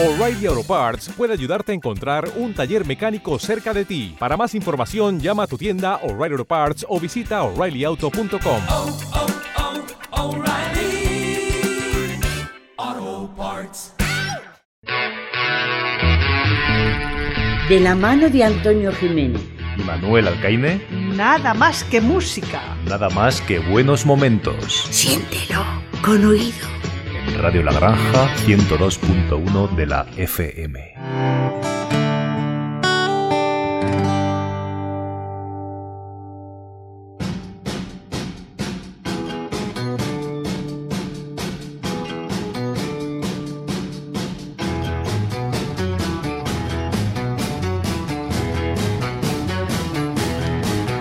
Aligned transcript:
O'Reilly 0.00 0.46
Auto 0.46 0.62
Parts 0.62 1.08
puede 1.16 1.32
ayudarte 1.32 1.72
a 1.72 1.74
encontrar 1.74 2.30
un 2.36 2.54
taller 2.54 2.86
mecánico 2.86 3.36
cerca 3.40 3.74
de 3.74 3.84
ti. 3.84 4.14
Para 4.16 4.36
más 4.36 4.54
información, 4.54 5.18
llama 5.18 5.42
a 5.42 5.46
tu 5.48 5.58
tienda 5.58 5.96
O'Reilly 6.04 6.34
Auto 6.34 6.44
Parts 6.44 6.86
o 6.88 7.00
visita 7.00 7.42
oreillyauto.com. 7.42 8.60
oh, 8.68 8.98
oh, 12.80 13.28
Parts. 13.36 13.92
De 17.68 17.80
la 17.80 17.96
mano 17.96 18.28
de 18.28 18.44
Antonio 18.44 18.92
Jiménez. 18.92 19.42
y 19.76 19.82
Manuel 19.82 20.28
Alcaine, 20.28 20.80
Nada 21.16 21.54
más 21.54 21.82
que 21.82 22.00
música. 22.00 22.62
nada 22.84 23.10
más 23.10 23.40
que 23.40 23.58
buenos 23.58 24.06
momentos. 24.06 24.86
Siéntelo 24.90 25.64
con 26.02 26.24
oído. 26.24 26.68
Radio 27.36 27.62
La 27.62 27.72
Granja 27.72 28.28
102.1 28.46 29.74
de 29.76 29.86
la 29.86 30.06
FM. 30.16 30.94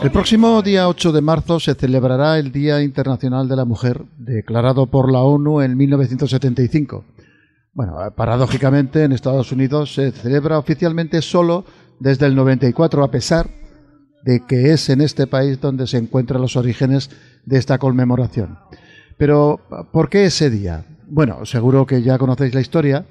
El 0.00 0.12
próximo 0.12 0.62
día 0.62 0.88
8 0.88 1.10
de 1.10 1.20
marzo 1.20 1.58
se 1.58 1.74
celebrará 1.74 2.38
el 2.38 2.52
Día 2.52 2.82
Internacional 2.82 3.48
de 3.48 3.56
la 3.56 3.64
Mujer, 3.64 4.04
declarado 4.16 4.86
por 4.86 5.10
la 5.10 5.22
ONU 5.22 5.60
en 5.60 5.76
1975. 5.76 7.04
Bueno, 7.72 7.96
paradójicamente 8.14 9.02
en 9.02 9.10
Estados 9.10 9.50
Unidos 9.50 9.94
se 9.94 10.12
celebra 10.12 10.56
oficialmente 10.56 11.20
solo 11.20 11.64
desde 11.98 12.26
el 12.26 12.36
94, 12.36 13.02
a 13.02 13.10
pesar 13.10 13.50
de 14.22 14.46
que 14.46 14.72
es 14.72 14.88
en 14.88 15.00
este 15.00 15.26
país 15.26 15.60
donde 15.60 15.88
se 15.88 15.98
encuentran 15.98 16.40
los 16.40 16.54
orígenes 16.54 17.10
de 17.44 17.58
esta 17.58 17.78
conmemoración. 17.78 18.56
Pero, 19.16 19.60
¿por 19.92 20.08
qué 20.10 20.26
ese 20.26 20.48
día? 20.48 20.84
Bueno, 21.08 21.44
seguro 21.44 21.86
que 21.86 22.02
ya 22.02 22.18
conocéis 22.18 22.54
la 22.54 22.60
historia. 22.60 23.04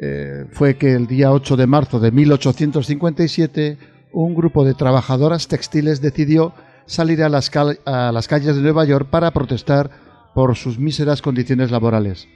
Eh, 0.00 0.44
fue 0.52 0.76
que 0.76 0.92
el 0.92 1.08
día 1.08 1.32
8 1.32 1.56
de 1.56 1.66
marzo 1.66 1.98
de 1.98 2.12
1857 2.12 3.78
un 4.12 4.34
grupo 4.34 4.64
de 4.64 4.74
trabajadoras 4.74 5.48
textiles 5.48 6.00
decidió 6.00 6.52
salir 6.86 7.22
a 7.22 7.28
las, 7.28 7.50
calles 7.50 8.56
de 8.56 8.62
Nueva 8.62 8.84
York 8.84 9.08
para 9.10 9.30
protestar 9.30 9.90
por 10.34 10.56
sus 10.56 10.78
míseras 10.78 11.22
condiciones 11.22 11.70
laborales. 11.70 12.26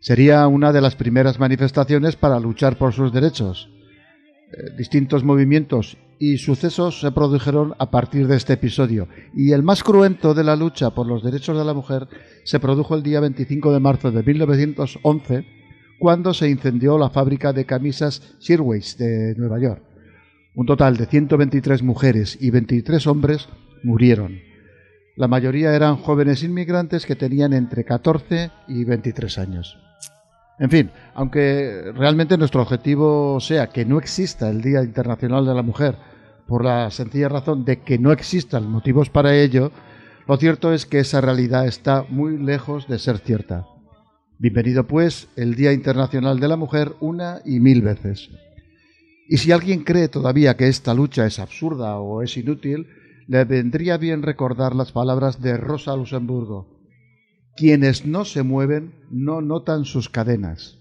Sería 0.00 0.46
una 0.46 0.72
de 0.72 0.80
las 0.80 0.96
primeras 0.96 1.38
manifestaciones 1.38 2.16
para 2.16 2.40
luchar 2.40 2.78
por 2.78 2.94
sus 2.94 3.12
derechos. 3.12 3.68
Eh, 4.52 4.76
distintos 4.78 5.22
movimientos 5.22 5.98
y 6.18 6.38
sucesos 6.38 7.00
se 7.00 7.12
produjeron 7.12 7.74
a 7.78 7.90
partir 7.90 8.26
de 8.26 8.36
este 8.36 8.54
episodio, 8.54 9.08
y 9.34 9.52
el 9.52 9.62
más 9.62 9.82
cruento 9.82 10.34
de 10.34 10.44
la 10.44 10.56
lucha 10.56 10.90
por 10.90 11.06
los 11.06 11.22
derechos 11.22 11.56
de 11.56 11.64
la 11.64 11.74
mujer 11.74 12.08
se 12.44 12.60
produjo 12.60 12.94
el 12.94 13.02
día 13.02 13.20
25 13.20 13.72
de 13.72 13.80
marzo 13.80 14.10
de 14.10 14.22
1911, 14.22 15.46
cuando 15.98 16.34
se 16.34 16.48
incendió 16.48 16.98
la 16.98 17.10
fábrica 17.10 17.52
de 17.52 17.64
camisas 17.64 18.36
Shirways 18.40 18.96
de 18.98 19.34
Nueva 19.36 19.60
York. 19.60 19.89
Un 20.60 20.66
total 20.66 20.98
de 20.98 21.06
123 21.06 21.82
mujeres 21.82 22.36
y 22.38 22.50
23 22.50 23.06
hombres 23.06 23.48
murieron. 23.82 24.40
La 25.16 25.26
mayoría 25.26 25.74
eran 25.74 25.96
jóvenes 25.96 26.42
inmigrantes 26.42 27.06
que 27.06 27.16
tenían 27.16 27.54
entre 27.54 27.82
14 27.82 28.50
y 28.68 28.84
23 28.84 29.38
años. 29.38 29.78
En 30.58 30.68
fin, 30.68 30.90
aunque 31.14 31.90
realmente 31.94 32.36
nuestro 32.36 32.60
objetivo 32.60 33.40
sea 33.40 33.68
que 33.68 33.86
no 33.86 33.96
exista 33.96 34.50
el 34.50 34.60
Día 34.60 34.82
Internacional 34.82 35.46
de 35.46 35.54
la 35.54 35.62
Mujer, 35.62 35.96
por 36.46 36.62
la 36.62 36.90
sencilla 36.90 37.30
razón 37.30 37.64
de 37.64 37.80
que 37.80 37.98
no 37.98 38.12
existan 38.12 38.70
motivos 38.70 39.08
para 39.08 39.34
ello, 39.34 39.72
lo 40.28 40.36
cierto 40.36 40.74
es 40.74 40.84
que 40.84 40.98
esa 40.98 41.22
realidad 41.22 41.66
está 41.66 42.04
muy 42.06 42.36
lejos 42.36 42.86
de 42.86 42.98
ser 42.98 43.16
cierta. 43.16 43.64
Bienvenido 44.38 44.86
pues 44.86 45.28
el 45.36 45.54
Día 45.54 45.72
Internacional 45.72 46.38
de 46.38 46.48
la 46.48 46.56
Mujer 46.56 46.92
una 47.00 47.40
y 47.46 47.60
mil 47.60 47.80
veces. 47.80 48.28
Y 49.32 49.36
si 49.36 49.52
alguien 49.52 49.84
cree 49.84 50.08
todavía 50.08 50.56
que 50.56 50.66
esta 50.66 50.92
lucha 50.92 51.24
es 51.24 51.38
absurda 51.38 52.00
o 52.00 52.20
es 52.20 52.36
inútil, 52.36 52.88
le 53.28 53.44
vendría 53.44 53.96
bien 53.96 54.22
recordar 54.22 54.74
las 54.74 54.90
palabras 54.90 55.40
de 55.40 55.56
Rosa 55.56 55.94
Luxemburgo. 55.94 56.66
Quienes 57.56 58.04
no 58.04 58.24
se 58.24 58.42
mueven 58.42 58.92
no 59.08 59.40
notan 59.40 59.84
sus 59.84 60.08
cadenas. 60.08 60.80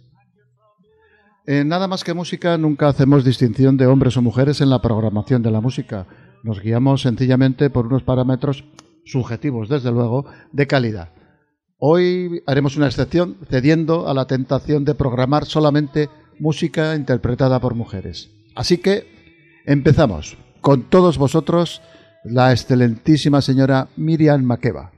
En 1.46 1.68
nada 1.68 1.88
más 1.88 2.04
que 2.04 2.16
música 2.16 2.58
nunca 2.58 2.88
hacemos 2.88 3.24
distinción 3.24 3.78
de 3.78 3.86
hombres 3.86 4.18
o 4.18 4.24
mujeres 4.24 4.62
en 4.62 4.72
la 4.72 4.82
programación 4.82 5.44
de 5.44 5.52
la 5.52 5.62
música. 5.62 6.08
Nos 6.42 6.59
guiamos 6.59 7.04
sencillamente 7.04 7.70
por 7.70 7.86
unos 7.86 8.02
parámetros 8.02 8.64
subjetivos, 9.06 9.70
desde 9.70 9.92
luego, 9.92 10.26
de 10.52 10.66
calidad. 10.66 11.14
Hoy 11.78 12.42
haremos 12.48 12.78
una 12.78 12.88
excepción 12.88 13.38
cediendo 13.48 14.08
a 14.08 14.16
la 14.16 14.26
tentación 14.26 14.86
de 14.86 14.96
programar 14.96 15.46
solamente 15.46 16.09
música 16.40 16.96
interpretada 16.96 17.59
por 17.59 17.76
mujeres. 17.76 18.39
Así 18.56 18.78
que 18.78 19.08
empezamos. 19.66 20.38
Con 20.62 20.84
todos 20.84 21.18
vosotros, 21.18 21.82
la 22.24 22.52
excelentísima 22.52 23.42
señora 23.42 23.88
Miriam 23.96 24.44
Makeba. 24.44 24.92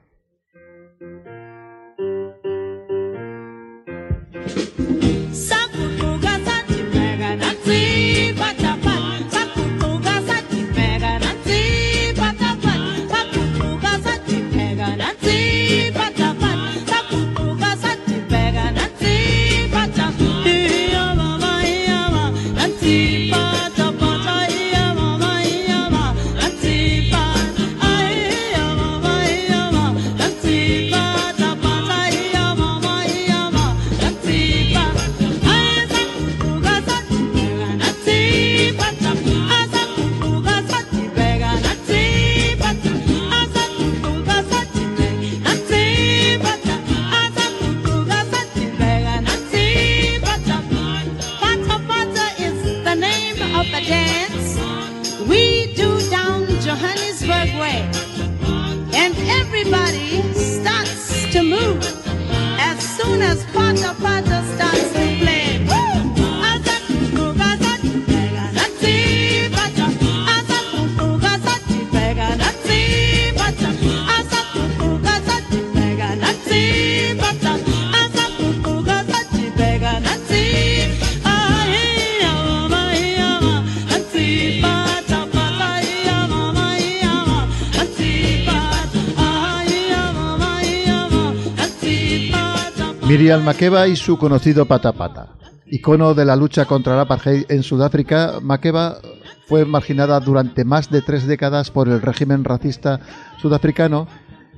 Miriam 93.21 93.43
Makeba 93.43 93.87
y 93.87 93.95
su 93.95 94.17
conocido 94.17 94.65
Pata 94.65 94.93
Pata. 94.93 95.35
Icono 95.67 96.15
de 96.15 96.25
la 96.25 96.35
lucha 96.35 96.65
contra 96.65 96.95
el 96.95 97.01
apartheid 97.01 97.45
en 97.49 97.61
Sudáfrica, 97.61 98.39
Makeba 98.41 98.97
fue 99.45 99.63
marginada 99.63 100.19
durante 100.19 100.65
más 100.65 100.89
de 100.89 101.03
tres 101.03 101.27
décadas 101.27 101.69
por 101.69 101.87
el 101.87 102.01
régimen 102.01 102.43
racista 102.43 102.99
sudafricano 103.39 104.07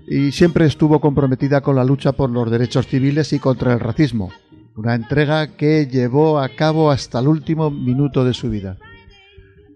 y 0.08 0.32
siempre 0.32 0.66
estuvo 0.66 1.02
comprometida 1.02 1.60
con 1.60 1.76
la 1.76 1.84
lucha 1.84 2.14
por 2.14 2.30
los 2.30 2.50
derechos 2.50 2.88
civiles 2.88 3.34
y 3.34 3.40
contra 3.40 3.74
el 3.74 3.82
racismo, 3.82 4.32
una 4.78 4.96
entrega 4.96 5.58
que 5.58 5.86
llevó 5.88 6.40
a 6.40 6.48
cabo 6.48 6.90
hasta 6.90 7.20
el 7.20 7.28
último 7.28 7.70
minuto 7.70 8.24
de 8.24 8.34
su 8.34 8.50
vida. 8.50 8.78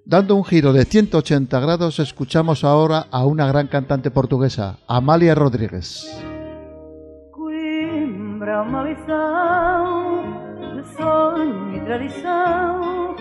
Dando 0.05 0.33
un 0.33 0.45
giro 0.45 0.71
de 0.71 0.85
180 0.85 1.59
grados, 1.59 1.99
escuchamos 1.99 2.63
ahora 2.63 3.07
a 3.11 3.25
una 3.25 3.47
gran 3.47 3.67
cantante 3.67 4.11
portuguesa, 4.11 4.79
Amália 4.87 5.35
Rodríguez. 5.35 6.07
É 8.57 8.59
uma 8.59 8.81
lição 8.81 10.23
de 10.73 10.83
sonho 10.95 11.75
e 11.75 11.79
tradição. 11.81 13.15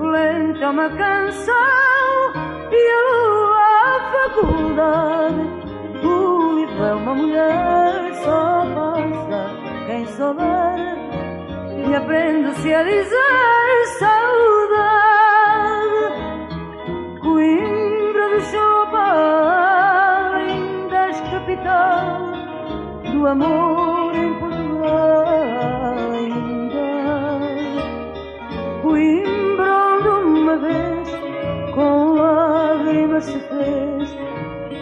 Lenta 0.00 0.64
é 0.64 0.68
uma 0.70 0.88
canção 0.88 2.32
e 2.72 2.90
a 2.90 3.00
lua 3.12 3.60
a 3.84 4.00
faculdade. 4.10 5.44
O 6.02 6.54
livro 6.54 6.82
é 6.82 6.94
uma 6.94 7.14
mulher, 7.14 8.14
só 8.24 8.64
passa 8.74 9.50
quem 9.86 10.06
souber. 10.06 10.96
E 11.86 11.94
aprende-se 11.94 12.72
a 12.72 12.82
dizer 12.82 13.86
saudade. 13.98 14.88
Coimbra 17.20 18.30
do 18.30 18.40
Chopa, 18.40 19.08
lindas 20.46 21.20
capital 21.20 22.32
do 23.12 23.26
amor 23.26 23.99
se 33.18 33.38
fez 33.38 34.16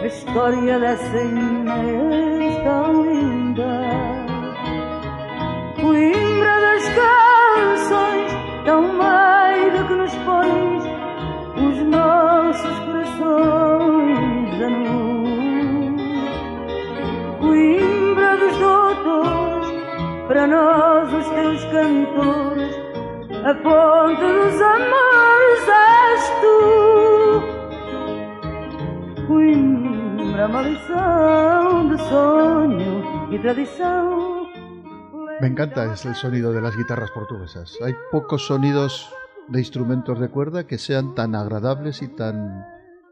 a 0.01 0.05
história 0.05 0.79
dessa 0.79 1.17
Inês 1.17 2.63
tão 2.63 3.03
linda. 3.03 3.81
Coimbra 5.81 6.59
das 6.61 6.83
canções 6.89 8.31
tão 8.65 8.81
meida 8.81 9.83
que 9.87 9.93
nos 9.93 10.15
pões 10.15 10.83
os 11.57 11.77
nossos 11.87 12.79
corações 12.85 14.61
a 14.61 14.69
nu. 14.69 15.97
Coimbra 17.39 18.37
dos 18.37 18.57
doutores, 18.57 19.69
para 20.27 20.47
nós 20.47 21.13
os 21.13 21.29
teus 21.29 21.63
cantores, 21.65 22.75
a 23.43 23.55
fonte 23.55 24.21
dos 24.21 24.61
amores 24.61 25.08
Me 35.39 35.47
encanta 35.47 35.93
es 35.93 36.03
el 36.05 36.15
sonido 36.15 36.51
de 36.51 36.61
las 36.61 36.75
guitarras 36.75 37.11
portuguesas. 37.11 37.77
Hay 37.85 37.93
pocos 38.11 38.47
sonidos 38.47 39.07
de 39.47 39.59
instrumentos 39.59 40.19
de 40.19 40.29
cuerda 40.29 40.65
que 40.65 40.79
sean 40.79 41.13
tan 41.13 41.35
agradables 41.35 42.01
y 42.01 42.07
tan, 42.07 42.65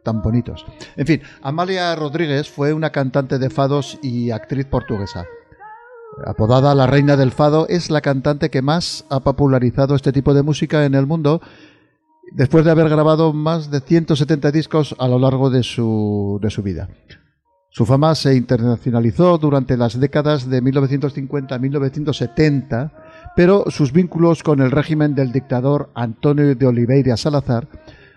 tan 0.03 0.23
bonitos. 0.23 0.65
En 0.95 1.05
fin, 1.05 1.21
Amalia 1.43 1.95
Rodríguez 1.95 2.49
fue 2.49 2.73
una 2.73 2.89
cantante 2.91 3.37
de 3.37 3.51
fados 3.51 3.99
y 4.01 4.31
actriz 4.31 4.65
portuguesa. 4.65 5.25
Apodada 6.25 6.73
la 6.73 6.87
Reina 6.87 7.15
del 7.15 7.31
Fado, 7.31 7.67
es 7.69 7.91
la 7.91 8.01
cantante 8.01 8.49
que 8.49 8.63
más 8.63 9.05
ha 9.11 9.19
popularizado 9.19 9.93
este 9.93 10.11
tipo 10.11 10.33
de 10.33 10.41
música 10.41 10.83
en 10.85 10.95
el 10.95 11.05
mundo, 11.05 11.41
después 12.31 12.65
de 12.65 12.71
haber 12.71 12.89
grabado 12.89 13.33
más 13.33 13.71
de 13.71 13.81
170 13.81 14.51
discos 14.51 14.95
a 14.99 15.07
lo 15.07 15.19
largo 15.19 15.49
de 15.49 15.63
su, 15.63 16.39
de 16.41 16.49
su 16.49 16.63
vida. 16.63 16.89
Su 17.69 17.85
fama 17.85 18.15
se 18.15 18.35
internacionalizó 18.35 19.37
durante 19.37 19.77
las 19.77 19.99
décadas 19.99 20.49
de 20.49 20.61
1950 20.61 21.53
a 21.53 21.59
1970, 21.59 22.91
pero 23.35 23.65
sus 23.69 23.91
vínculos 23.91 24.41
con 24.41 24.61
el 24.61 24.71
régimen 24.71 25.13
del 25.13 25.31
dictador 25.31 25.91
Antonio 25.93 26.55
de 26.55 26.65
Oliveira 26.65 27.17
Salazar 27.17 27.67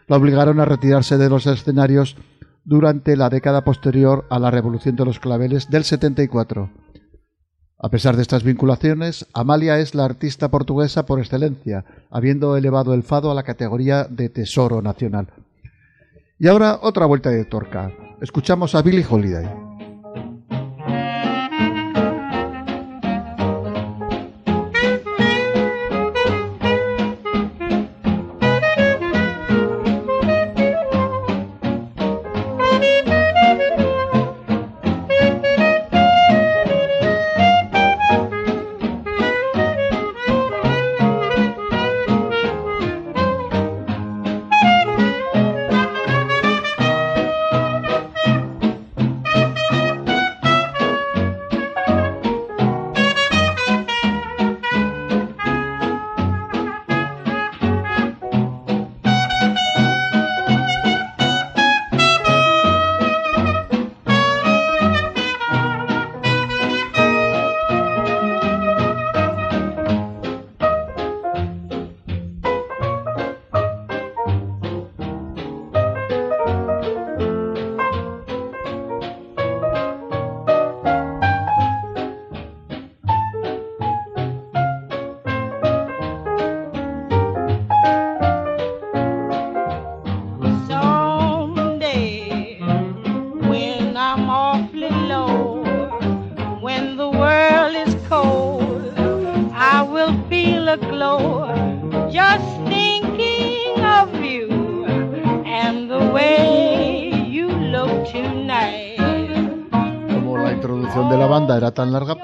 la 0.06 0.16
obligaron 0.16 0.60
a 0.60 0.64
retirarse 0.64 1.18
de 1.18 1.28
los 1.28 1.46
escenarios 1.46 2.16
durante 2.64 3.16
la 3.16 3.28
década 3.28 3.62
posterior 3.62 4.26
a 4.30 4.38
la 4.38 4.50
Revolución 4.50 4.96
de 4.96 5.04
los 5.04 5.20
Claveles 5.20 5.68
del 5.70 5.84
74. 5.84 6.70
A 7.82 7.88
pesar 7.88 8.14
de 8.14 8.22
estas 8.22 8.44
vinculaciones, 8.44 9.26
Amalia 9.32 9.78
es 9.78 9.94
la 9.94 10.04
artista 10.04 10.50
portuguesa 10.50 11.06
por 11.06 11.18
excelencia, 11.18 11.86
habiendo 12.10 12.56
elevado 12.56 12.92
el 12.92 13.02
fado 13.02 13.30
a 13.30 13.34
la 13.34 13.42
categoría 13.42 14.04
de 14.04 14.28
tesoro 14.28 14.82
nacional. 14.82 15.28
Y 16.38 16.48
ahora 16.48 16.78
otra 16.82 17.06
vuelta 17.06 17.30
de 17.30 17.46
torca. 17.46 17.90
Escuchamos 18.20 18.74
a 18.74 18.82
Billie 18.82 19.06
Holiday. 19.08 19.69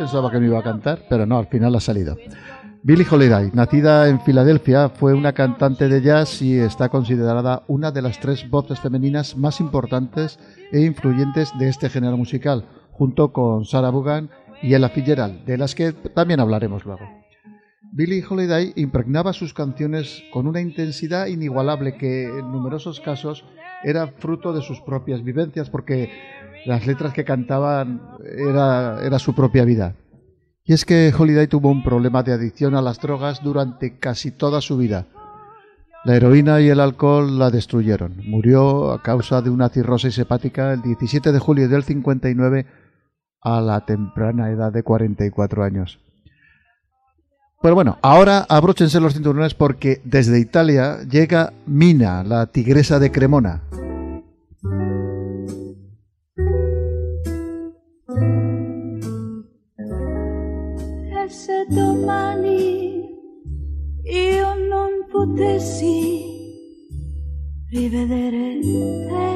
Pensaba 0.07 0.31
que 0.31 0.39
me 0.39 0.47
iba 0.47 0.61
a 0.61 0.63
cantar, 0.63 1.03
pero 1.11 1.27
no, 1.27 1.37
al 1.37 1.49
final 1.49 1.75
ha 1.75 1.81
salido. 1.81 2.17
Billie 2.85 3.05
Holiday, 3.11 3.51
nacida 3.53 4.09
en 4.09 4.21
Filadelfia, 4.21 4.89
fue 4.89 5.13
una 5.13 5.33
cantante 5.33 5.89
de 5.89 6.01
jazz 6.01 6.41
y 6.43 6.57
está 6.57 6.89
considerada 6.91 7.65
una 7.67 7.91
de 7.91 8.03
las 8.03 8.21
tres 8.21 8.49
voces 8.49 8.79
femeninas 8.79 9.37
más 9.37 9.59
importantes 9.59 10.39
e 10.71 10.83
influyentes 10.83 11.51
de 11.59 11.69
este 11.69 11.89
género 11.89 12.17
musical, 12.17 12.67
junto 12.93 13.33
con 13.33 13.65
Sarah 13.65 13.91
Vaughan 13.91 14.31
y 14.63 14.75
Ella 14.75 14.91
Fitzgerald, 14.91 15.45
de 15.45 15.59
las 15.59 15.75
que 15.75 15.93
también 15.93 16.39
hablaremos 16.39 16.85
luego. 16.85 17.03
Billie 17.91 18.25
Holiday 18.29 18.75
impregnaba 18.77 19.33
sus 19.33 19.55
canciones 19.55 20.23
con 20.33 20.47
una 20.47 20.61
intensidad 20.61 21.27
inigualable 21.27 21.97
que 21.97 22.27
en 22.27 22.53
numerosos 22.53 23.01
casos 23.01 23.45
era 23.83 24.07
fruto 24.07 24.53
de 24.53 24.63
sus 24.63 24.81
propias 24.81 25.25
vivencias, 25.25 25.69
porque 25.69 26.13
las 26.67 26.87
letras 26.87 27.13
que 27.13 27.25
cantaban 27.25 28.01
era, 28.25 29.05
era 29.05 29.19
su 29.19 29.35
propia 29.35 29.65
vida. 29.65 29.95
Y 30.65 30.73
es 30.73 30.85
que 30.85 31.15
Holiday 31.17 31.47
tuvo 31.47 31.71
un 31.71 31.85
problema 31.85 32.25
de 32.25 32.33
adicción 32.33 32.75
a 32.75 32.83
las 32.83 33.01
drogas 33.01 33.43
durante 33.43 33.99
casi 33.99 34.33
toda 34.33 34.61
su 34.61 34.77
vida. 34.77 35.07
La 36.05 36.17
heroína 36.17 36.61
y 36.61 36.69
el 36.69 36.81
alcohol 36.81 37.39
la 37.39 37.51
destruyeron. 37.51 38.17
Murió 38.29 38.93
a 38.93 39.03
causa 39.03 39.43
de 39.43 39.51
una 39.51 39.69
cirrosis 39.69 40.19
hepática 40.19 40.73
el 40.73 40.83
17 40.83 41.33
de 41.33 41.39
julio 41.39 41.69
del 41.69 41.85
59 41.85 42.67
a 43.43 43.61
la 43.61 43.85
temprana 43.85 44.51
edad 44.51 44.73
de 44.73 44.83
44 44.83 45.63
años. 45.63 46.01
Pero 47.63 47.75
bueno, 47.75 47.99
ahora 48.03 48.45
abróchense 48.49 49.01
los 49.01 49.15
cinturones 49.15 49.55
porque 49.55 50.01
desde 50.05 50.39
Italia 50.39 50.99
llega 51.09 51.53
Mina, 51.67 52.23
la 52.25 52.47
tigresa 52.47 52.99
de 52.99 53.11
Cremona. 53.11 53.63
Io 64.17 64.55
non 64.69 65.07
potessi 65.11 66.25
rivedere 67.71 68.59
te, 69.09 69.31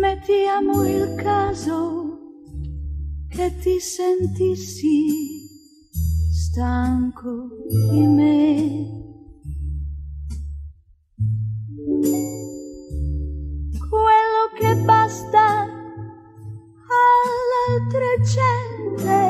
mettiamo 0.00 0.86
il 0.86 1.14
caso 1.16 2.18
che 3.28 3.54
ti 3.60 3.80
sentissi 3.80 5.40
stanco 6.30 7.48
di 7.90 8.06
me. 8.06 9.00
quello 13.92 14.42
che 14.56 14.74
basta 14.84 15.68
all'altra 17.68 18.10
gente 18.24 19.21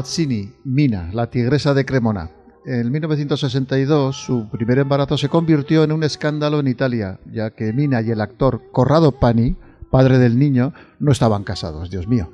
Mazzini, 0.00 0.50
Mina, 0.64 1.10
la 1.12 1.28
tigresa 1.28 1.74
de 1.74 1.84
Cremona. 1.84 2.30
En 2.64 2.90
1962 2.90 4.16
su 4.16 4.48
primer 4.48 4.78
embarazo 4.78 5.18
se 5.18 5.28
convirtió 5.28 5.84
en 5.84 5.92
un 5.92 6.04
escándalo 6.04 6.58
en 6.58 6.68
Italia, 6.68 7.20
ya 7.30 7.50
que 7.50 7.74
Mina 7.74 8.00
y 8.00 8.10
el 8.10 8.22
actor 8.22 8.62
Corrado 8.72 9.12
Pani, 9.12 9.56
padre 9.90 10.16
del 10.16 10.38
niño, 10.38 10.72
no 11.00 11.12
estaban 11.12 11.44
casados, 11.44 11.90
Dios 11.90 12.08
mío. 12.08 12.30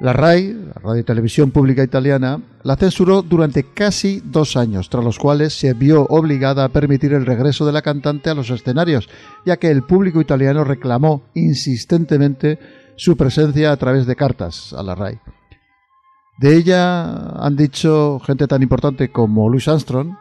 La 0.00 0.12
RAI, 0.12 0.52
la 0.52 0.74
Radio 0.82 1.00
y 1.00 1.04
Televisión 1.04 1.50
Pública 1.50 1.82
Italiana, 1.82 2.42
la 2.62 2.76
censuró 2.76 3.22
durante 3.22 3.64
casi 3.72 4.20
dos 4.22 4.58
años, 4.58 4.90
tras 4.90 5.02
los 5.02 5.18
cuales 5.18 5.58
se 5.58 5.72
vio 5.72 6.04
obligada 6.10 6.64
a 6.64 6.68
permitir 6.68 7.14
el 7.14 7.24
regreso 7.24 7.64
de 7.64 7.72
la 7.72 7.80
cantante 7.80 8.28
a 8.28 8.34
los 8.34 8.50
escenarios, 8.50 9.08
ya 9.46 9.56
que 9.56 9.70
el 9.70 9.82
público 9.82 10.20
italiano 10.20 10.62
reclamó 10.62 11.22
insistentemente 11.32 12.58
su 12.96 13.16
presencia 13.16 13.72
a 13.72 13.78
través 13.78 14.04
de 14.04 14.14
cartas 14.14 14.74
a 14.74 14.82
la 14.82 14.94
RAI. 14.94 15.18
De 16.42 16.56
ella 16.56 17.04
han 17.36 17.54
dicho 17.54 18.18
gente 18.26 18.48
tan 18.48 18.62
importante 18.62 19.12
como 19.12 19.48
Louis 19.48 19.68
Armstrong, 19.68 20.16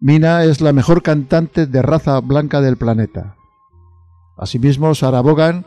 Mina 0.00 0.42
es 0.44 0.62
la 0.62 0.72
mejor 0.72 1.02
cantante 1.02 1.66
de 1.66 1.82
raza 1.82 2.18
blanca 2.20 2.62
del 2.62 2.78
planeta. 2.78 3.36
Asimismo, 4.38 4.94
Sarah 4.94 5.20
Vaughan 5.20 5.66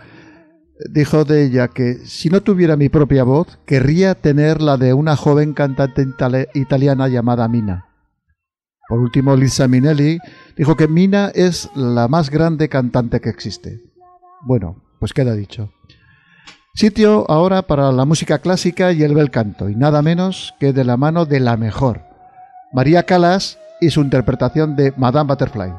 dijo 0.89 1.25
de 1.25 1.45
ella 1.45 1.67
que 1.67 1.93
si 2.05 2.29
no 2.29 2.41
tuviera 2.41 2.75
mi 2.75 2.89
propia 2.89 3.23
voz, 3.23 3.59
querría 3.67 4.15
tener 4.15 4.63
la 4.63 4.77
de 4.77 4.95
una 4.95 5.15
joven 5.15 5.53
cantante 5.53 6.07
itali- 6.07 6.47
italiana 6.55 7.07
llamada 7.07 7.47
Mina. 7.47 7.85
Por 8.89 8.99
último, 8.99 9.35
Lisa 9.35 9.67
Minnelli 9.67 10.17
dijo 10.57 10.75
que 10.75 10.87
Mina 10.87 11.31
es 11.35 11.69
la 11.75 12.07
más 12.07 12.31
grande 12.31 12.67
cantante 12.67 13.21
que 13.21 13.29
existe. 13.29 13.79
Bueno, 14.41 14.81
pues 14.99 15.13
queda 15.13 15.35
dicho. 15.35 15.71
Sitio 16.73 17.29
ahora 17.29 17.63
para 17.63 17.91
la 17.91 18.05
música 18.05 18.39
clásica 18.39 18.93
y 18.93 19.03
el 19.03 19.13
bel 19.13 19.29
canto, 19.29 19.69
y 19.69 19.75
nada 19.75 20.01
menos 20.01 20.55
que 20.57 20.71
de 20.71 20.85
la 20.85 20.95
mano 20.95 21.25
de 21.25 21.41
la 21.41 21.57
mejor, 21.57 22.01
María 22.71 23.03
Calas 23.03 23.59
y 23.81 23.89
su 23.89 23.99
interpretación 23.99 24.77
de 24.77 24.93
Madame 24.95 25.27
Butterfly. 25.27 25.73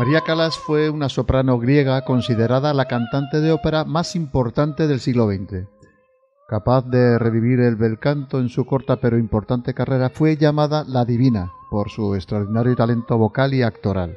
María 0.00 0.22
Calas 0.22 0.56
fue 0.56 0.88
una 0.88 1.10
soprano 1.10 1.58
griega 1.58 2.06
considerada 2.06 2.72
la 2.72 2.86
cantante 2.86 3.42
de 3.42 3.52
ópera 3.52 3.84
más 3.84 4.16
importante 4.16 4.88
del 4.88 4.98
siglo 4.98 5.30
XX. 5.30 5.66
Capaz 6.48 6.86
de 6.86 7.18
revivir 7.18 7.60
el 7.60 7.76
bel 7.76 7.98
canto 7.98 8.40
en 8.40 8.48
su 8.48 8.64
corta 8.64 8.96
pero 8.96 9.18
importante 9.18 9.74
carrera, 9.74 10.08
fue 10.08 10.38
llamada 10.38 10.84
la 10.88 11.04
Divina 11.04 11.52
por 11.68 11.90
su 11.90 12.14
extraordinario 12.14 12.74
talento 12.76 13.18
vocal 13.18 13.52
y 13.52 13.60
actoral. 13.60 14.16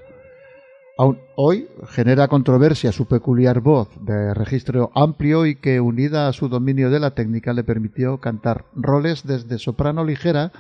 Aún 0.98 1.20
hoy 1.36 1.68
genera 1.90 2.30
controversia 2.30 2.94
su 2.94 3.06
peculiar 3.06 3.60
voz 3.60 3.90
de 4.00 4.34
registro 4.34 4.90
amplio 4.96 5.46
y 5.46 5.56
que, 5.56 5.82
unida 5.82 6.30
a 6.30 6.34
su 6.34 6.48
dominio 6.48 6.92
de 6.92 7.02
la 7.02 7.12
técnica, 7.12 7.52
le 7.52 7.66
permitió 7.66 8.22
cantar 8.22 8.64
roles 8.74 9.28
desde 9.28 9.60
soprano 9.60 10.06
ligera 10.06 10.54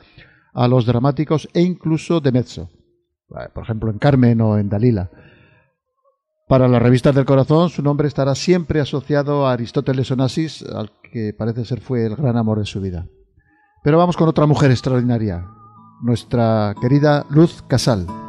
a 0.53 0.67
los 0.67 0.85
dramáticos 0.85 1.47
e 1.53 1.61
incluso 1.61 2.19
de 2.19 2.33
mezzo 2.33 2.69
por 3.27 3.63
ejemplo 3.63 3.89
en 3.89 3.99
Carmen 3.99 4.41
o 4.41 4.57
en 4.57 4.69
Dalila. 4.69 5.09
Para 6.47 6.67
las 6.67 6.81
revistas 6.81 7.15
del 7.15 7.25
corazón, 7.25 7.69
su 7.69 7.81
nombre 7.81 8.07
estará 8.07 8.35
siempre 8.35 8.79
asociado 8.79 9.47
a 9.47 9.53
Aristóteles 9.53 10.11
Onassis, 10.11 10.63
al 10.63 10.91
que 11.11 11.33
parece 11.33 11.65
ser 11.65 11.79
fue 11.79 12.05
el 12.05 12.15
gran 12.15 12.37
amor 12.37 12.59
de 12.59 12.65
su 12.65 12.81
vida. 12.81 13.07
Pero 13.83 13.97
vamos 13.97 14.17
con 14.17 14.27
otra 14.27 14.45
mujer 14.45 14.71
extraordinaria, 14.71 15.47
nuestra 16.01 16.75
querida 16.81 17.25
Luz 17.29 17.63
Casal. 17.63 18.22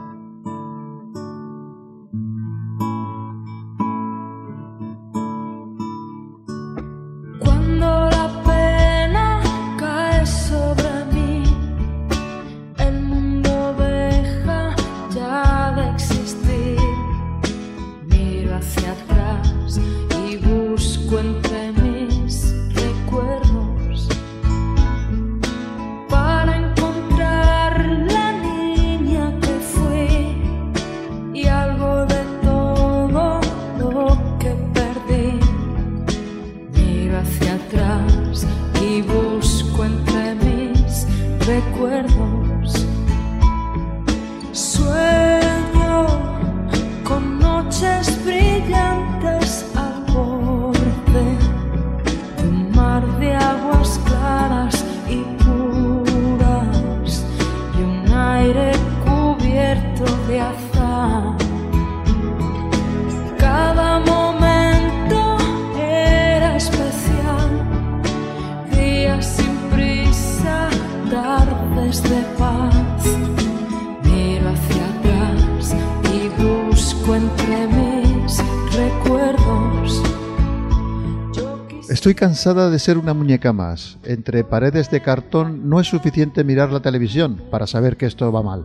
Cansada 82.25 82.71
de 82.71 82.79
ser 82.79 82.97
una 82.97 83.13
muñeca 83.13 83.53
más. 83.53 83.99
Entre 84.03 84.45
paredes 84.45 84.91
de 84.91 85.03
cartón 85.03 85.69
no 85.69 85.79
es 85.79 85.89
suficiente 85.89 86.43
mirar 86.43 86.73
la 86.73 86.81
televisión 86.81 87.43
para 87.51 87.67
saber 87.67 87.99
que 87.99 88.07
esto 88.07 88.33
va 88.33 88.43
mal. 88.43 88.65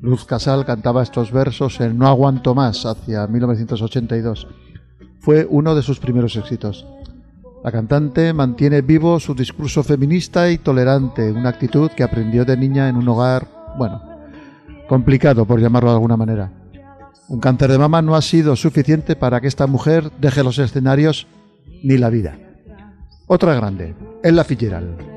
Luz 0.00 0.24
Casal 0.24 0.64
cantaba 0.64 1.02
estos 1.02 1.32
versos 1.32 1.78
en 1.82 1.98
No 1.98 2.08
aguanto 2.08 2.54
más 2.54 2.86
hacia 2.86 3.26
1982. 3.26 4.48
Fue 5.20 5.46
uno 5.50 5.74
de 5.74 5.82
sus 5.82 6.00
primeros 6.00 6.34
éxitos. 6.36 6.86
La 7.62 7.70
cantante 7.70 8.32
mantiene 8.32 8.80
vivo 8.80 9.20
su 9.20 9.34
discurso 9.34 9.82
feminista 9.82 10.50
y 10.50 10.56
tolerante, 10.56 11.30
una 11.30 11.50
actitud 11.50 11.90
que 11.90 12.04
aprendió 12.04 12.46
de 12.46 12.56
niña 12.56 12.88
en 12.88 12.96
un 12.96 13.06
hogar, 13.06 13.48
bueno, 13.76 14.00
complicado 14.88 15.44
por 15.44 15.60
llamarlo 15.60 15.90
de 15.90 15.96
alguna 15.96 16.16
manera. 16.16 16.50
Un 17.28 17.38
cáncer 17.38 17.70
de 17.70 17.76
mama 17.76 18.00
no 18.00 18.14
ha 18.14 18.22
sido 18.22 18.56
suficiente 18.56 19.14
para 19.14 19.42
que 19.42 19.48
esta 19.48 19.66
mujer 19.66 20.10
deje 20.18 20.42
los 20.42 20.58
escenarios 20.58 21.26
ni 21.82 21.98
la 21.98 22.08
vida. 22.08 22.38
Otra 23.28 23.54
grande, 23.54 23.92
Ella 24.22 24.44
Fitzgerald. 24.44 25.15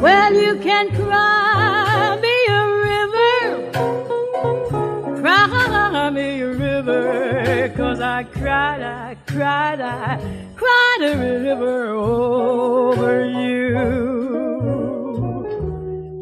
Well, 0.00 0.34
you 0.34 0.58
can 0.60 0.88
cry 0.90 2.18
me 2.20 2.34
a 2.48 2.66
river, 2.90 3.70
cry 5.20 6.10
me 6.10 6.40
a 6.40 6.48
river, 6.48 7.72
cause 7.76 8.00
I 8.00 8.24
cried, 8.24 8.82
I 8.82 9.16
cried, 9.26 9.80
I 9.80 10.18
cried 10.56 11.02
a 11.02 11.16
river 11.16 11.88
over 11.90 13.24
you. 13.24 13.94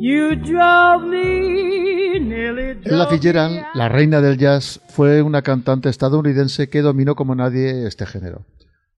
You 0.00 0.36
drove 0.36 1.04
me 1.04 2.18
nearly 2.18 2.76
Ella 2.84 3.04
drove 3.04 3.10
Fitzgerald, 3.10 3.52
me 3.54 3.64
la 3.74 3.88
reina 3.88 4.20
del 4.20 4.36
jazz, 4.36 4.80
fue 4.88 5.22
una 5.22 5.42
cantante 5.42 5.88
estadounidense 5.88 6.68
que 6.68 6.82
dominó 6.82 7.14
como 7.14 7.34
nadie 7.34 7.86
este 7.86 8.04
género. 8.06 8.44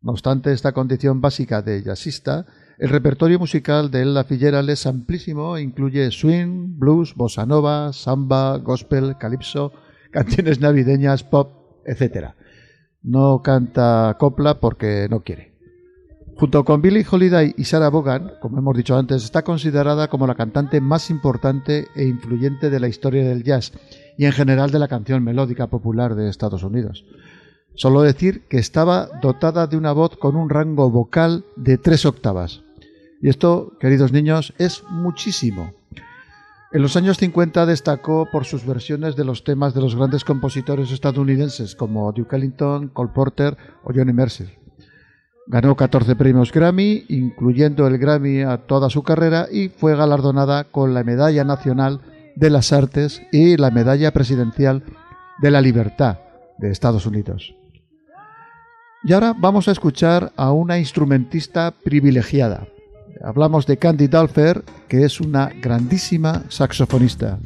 No 0.04 0.12
obstante 0.12 0.52
esta 0.52 0.72
condición 0.72 1.22
básica 1.22 1.62
de 1.62 1.82
jazzista, 1.82 2.44
el 2.76 2.90
repertorio 2.90 3.38
musical 3.38 3.90
de 3.90 4.02
Ella 4.02 4.24
Fitzgerald 4.24 4.68
es 4.68 4.86
amplísimo 4.86 5.56
e 5.56 5.62
incluye 5.62 6.10
swing, 6.10 6.78
blues, 6.78 7.14
bossa 7.14 7.46
nova, 7.46 7.90
samba, 7.94 8.58
gospel, 8.58 9.16
calipso, 9.18 9.72
canciones 10.12 10.60
navideñas, 10.60 11.24
pop, 11.24 11.80
etc. 11.86 12.34
No 13.02 13.40
canta 13.42 14.14
copla 14.18 14.60
porque 14.60 15.08
no 15.08 15.22
quiere. 15.22 15.54
Junto 16.36 16.64
con 16.66 16.82
Billie 16.82 17.06
Holiday 17.10 17.54
y 17.56 17.64
Sarah 17.64 17.88
Vaughan, 17.88 18.32
como 18.42 18.58
hemos 18.58 18.76
dicho 18.76 18.98
antes, 18.98 19.24
está 19.24 19.40
considerada 19.40 20.08
como 20.08 20.26
la 20.26 20.34
cantante 20.34 20.82
más 20.82 21.08
importante 21.08 21.86
e 21.96 22.04
influyente 22.04 22.68
de 22.68 22.80
la 22.80 22.88
historia 22.88 23.24
del 23.24 23.42
jazz 23.42 23.72
y 24.18 24.26
en 24.26 24.32
general 24.32 24.70
de 24.70 24.80
la 24.80 24.88
canción 24.88 25.24
melódica 25.24 25.68
popular 25.68 26.14
de 26.14 26.28
Estados 26.28 26.62
Unidos. 26.62 27.06
Solo 27.76 28.02
decir 28.02 28.42
que 28.48 28.58
estaba 28.58 29.08
dotada 29.20 29.66
de 29.66 29.76
una 29.76 29.92
voz 29.92 30.16
con 30.16 30.36
un 30.36 30.48
rango 30.48 30.90
vocal 30.90 31.44
de 31.56 31.76
tres 31.76 32.06
octavas. 32.06 32.62
Y 33.20 33.28
esto, 33.28 33.72
queridos 33.80 34.12
niños, 34.12 34.54
es 34.58 34.84
muchísimo. 34.90 35.72
En 36.72 36.82
los 36.82 36.96
años 36.96 37.18
50 37.18 37.66
destacó 37.66 38.28
por 38.30 38.44
sus 38.44 38.66
versiones 38.66 39.16
de 39.16 39.24
los 39.24 39.44
temas 39.44 39.74
de 39.74 39.80
los 39.80 39.94
grandes 39.94 40.24
compositores 40.24 40.90
estadounidenses 40.90 41.74
como 41.74 42.10
Duke 42.12 42.36
Ellington, 42.36 42.88
Cole 42.88 43.12
Porter 43.14 43.56
o 43.84 43.92
Johnny 43.94 44.12
Mercer. 44.12 44.58
Ganó 45.46 45.76
14 45.76 46.16
premios 46.16 46.52
Grammy, 46.52 47.04
incluyendo 47.08 47.86
el 47.86 47.98
Grammy 47.98 48.42
a 48.42 48.58
toda 48.58 48.90
su 48.90 49.02
carrera, 49.02 49.46
y 49.50 49.68
fue 49.68 49.96
galardonada 49.96 50.64
con 50.64 50.94
la 50.94 51.04
Medalla 51.04 51.44
Nacional 51.44 52.00
de 52.34 52.50
las 52.50 52.72
Artes 52.72 53.22
y 53.30 53.56
la 53.56 53.70
Medalla 53.70 54.12
Presidencial 54.12 54.82
de 55.40 55.50
la 55.50 55.60
Libertad 55.60 56.18
de 56.58 56.70
Estados 56.70 57.06
Unidos. 57.06 57.54
Y 59.06 59.12
ahora 59.12 59.34
vamos 59.38 59.68
a 59.68 59.72
escuchar 59.72 60.32
a 60.34 60.52
una 60.52 60.78
instrumentista 60.78 61.74
privilegiada. 61.84 62.66
Hablamos 63.22 63.66
de 63.66 63.76
Candy 63.76 64.06
Dulfer, 64.06 64.64
que 64.88 65.04
es 65.04 65.20
una 65.20 65.50
grandísima 65.60 66.44
saxofonista. 66.48 67.38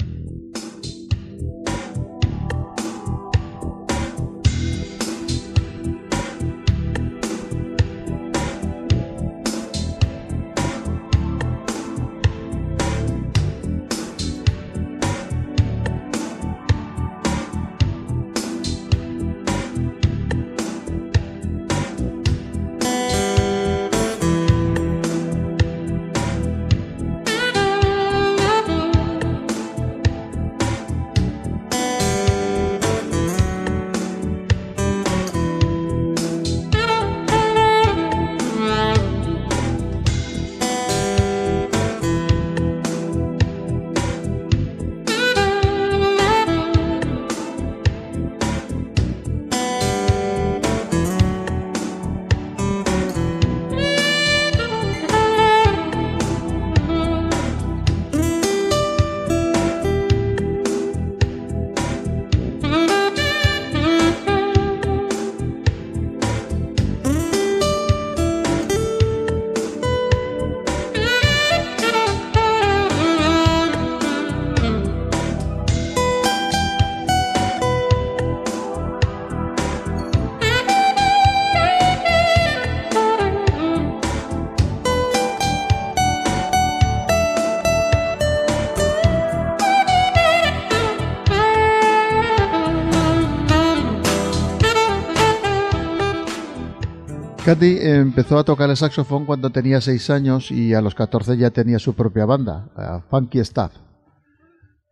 Candy 97.48 97.78
empezó 97.80 98.38
a 98.38 98.44
tocar 98.44 98.68
el 98.68 98.76
saxofón 98.76 99.24
cuando 99.24 99.48
tenía 99.48 99.80
6 99.80 100.11
años 100.11 100.50
y 100.50 100.74
a 100.74 100.82
los 100.82 100.94
14 100.94 101.38
ya 101.38 101.48
tenía 101.48 101.78
su 101.78 101.94
propia 101.94 102.26
banda, 102.26 102.68
eh, 102.76 103.00
Funky 103.08 103.42
Stuff. 103.42 103.72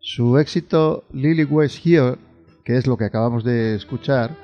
Su 0.00 0.38
éxito 0.38 1.04
Lily 1.12 1.44
Was 1.44 1.78
Here, 1.84 2.16
que 2.64 2.78
es 2.78 2.86
lo 2.86 2.96
que 2.96 3.04
acabamos 3.04 3.44
de 3.44 3.74
escuchar, 3.74 4.34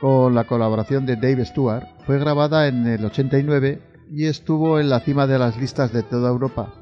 con 0.00 0.34
la 0.34 0.42
colaboración 0.42 1.06
de 1.06 1.14
Dave 1.14 1.44
Stewart, 1.44 1.86
fue 2.04 2.18
grabada 2.18 2.66
en 2.66 2.84
el 2.84 3.04
89 3.04 3.80
y 4.10 4.26
estuvo 4.26 4.80
en 4.80 4.90
la 4.90 4.98
cima 4.98 5.28
de 5.28 5.38
las 5.38 5.56
listas 5.56 5.92
de 5.92 6.02
toda 6.02 6.30
Europa. 6.30 6.74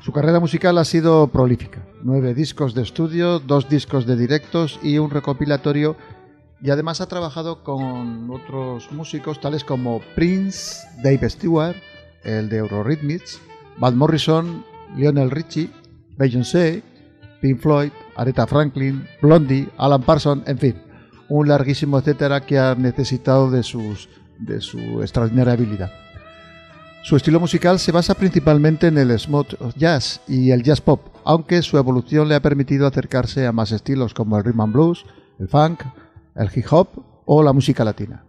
Su 0.00 0.12
carrera 0.12 0.38
musical 0.38 0.76
ha 0.76 0.84
sido 0.84 1.28
prolífica. 1.28 1.80
Nueve 2.02 2.34
discos 2.34 2.74
de 2.74 2.82
estudio, 2.82 3.38
dos 3.38 3.70
discos 3.70 4.04
de 4.04 4.16
directos 4.16 4.78
y 4.82 4.98
un 4.98 5.08
recopilatorio. 5.08 5.96
Y 6.64 6.70
además 6.70 7.02
ha 7.02 7.06
trabajado 7.08 7.62
con 7.62 8.30
otros 8.30 8.90
músicos 8.90 9.38
tales 9.38 9.64
como 9.64 10.00
Prince, 10.14 10.76
Dave 11.02 11.28
Stewart, 11.28 11.76
el 12.22 12.48
de 12.48 12.56
Eurythmics, 12.56 13.38
Van 13.76 13.98
Morrison, 13.98 14.64
Lionel 14.96 15.30
Richie, 15.30 15.68
Beyoncé, 16.16 16.82
Pink 17.42 17.60
Floyd, 17.60 17.90
Aretha 18.16 18.46
Franklin, 18.46 19.06
Blondie, 19.20 19.68
Alan 19.76 20.02
Parsons, 20.04 20.48
en 20.48 20.56
fin, 20.56 20.82
un 21.28 21.48
larguísimo 21.48 21.98
etcétera 21.98 22.46
que 22.46 22.58
ha 22.58 22.74
necesitado 22.74 23.50
de, 23.50 23.62
sus, 23.62 24.08
de 24.38 24.62
su 24.62 25.02
extraordinaria 25.02 25.52
habilidad. 25.52 25.92
Su 27.02 27.16
estilo 27.16 27.40
musical 27.40 27.78
se 27.78 27.92
basa 27.92 28.14
principalmente 28.14 28.86
en 28.86 28.96
el 28.96 29.18
smooth 29.18 29.74
jazz 29.76 30.22
y 30.26 30.50
el 30.50 30.62
jazz 30.62 30.80
pop, 30.80 31.08
aunque 31.26 31.60
su 31.60 31.76
evolución 31.76 32.26
le 32.26 32.36
ha 32.36 32.40
permitido 32.40 32.86
acercarse 32.86 33.46
a 33.46 33.52
más 33.52 33.70
estilos 33.70 34.14
como 34.14 34.38
el 34.38 34.44
rhythm 34.44 34.62
and 34.62 34.72
blues, 34.72 35.04
el 35.38 35.48
funk, 35.48 35.82
el 36.34 36.50
hip 36.54 36.66
hop 36.70 36.88
o 37.24 37.42
la 37.42 37.52
música 37.52 37.84
latina. 37.84 38.24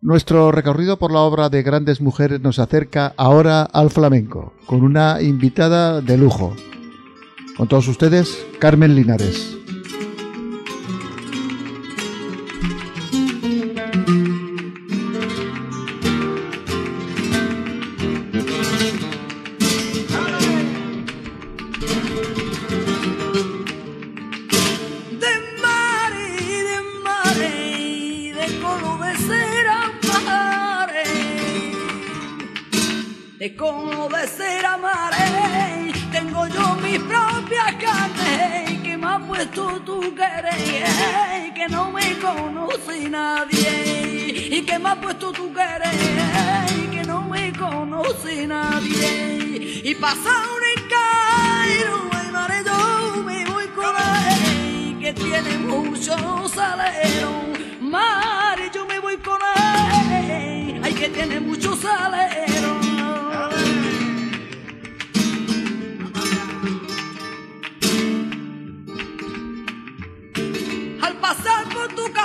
Nuestro 0.00 0.52
recorrido 0.52 0.98
por 0.98 1.12
la 1.12 1.20
obra 1.20 1.48
de 1.48 1.62
grandes 1.62 2.00
mujeres 2.02 2.40
nos 2.40 2.58
acerca 2.58 3.14
ahora 3.16 3.62
al 3.62 3.90
flamenco, 3.90 4.52
con 4.66 4.82
una 4.82 5.22
invitada 5.22 6.02
de 6.02 6.18
lujo. 6.18 6.54
Con 7.56 7.68
todos 7.68 7.88
ustedes, 7.88 8.46
Carmen 8.58 8.94
Linares. 8.94 9.63
De 33.44 33.54
conocer 33.56 34.64
a 34.64 34.78
mare, 34.78 35.92
tengo 36.10 36.46
yo 36.46 36.76
mi 36.76 36.98
propia 36.98 37.66
carne 37.78 38.80
que 38.82 38.96
me 38.96 39.06
ha 39.06 39.18
puesto 39.18 39.82
tu 39.82 40.00
querer, 40.14 41.52
que 41.52 41.68
no 41.68 41.92
me 41.92 42.18
conoce 42.20 43.06
nadie, 43.10 44.48
y 44.50 44.62
que 44.62 44.78
me 44.78 44.88
ha 44.88 44.96
puesto 44.98 45.30
tu 45.30 45.52
querer, 45.52 46.90
que 46.90 47.02
no 47.06 47.20
me 47.20 47.52
conoce 47.52 48.46
nadie, 48.46 49.82
y 49.90 49.94
pasa 49.94 50.32
un 50.54 50.62
encairo, 50.74 51.96
mare, 52.32 52.62
yo 52.64 53.22
me 53.24 53.44
voy 53.44 53.66
con 53.78 53.94
él, 53.94 54.98
que 55.02 55.12
tiene 55.12 55.58
mucho 55.58 56.16
salero, 56.48 57.32
mare, 57.78 58.70
yo 58.74 58.86
me 58.86 58.98
voy 59.00 59.18
con 59.18 59.38
él, 59.54 60.80
ay 60.82 60.94
que 60.94 61.10
tiene 61.10 61.40
mucho 61.40 61.76
salero. 61.76 62.53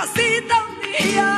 Un 0.02 0.80
día 0.80 1.30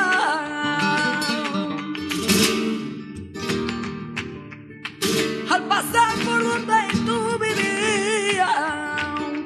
al 5.50 5.62
pasar 5.64 6.14
por 6.24 6.42
donde 6.44 6.74
tú 7.04 7.38
vivías, 7.40 8.48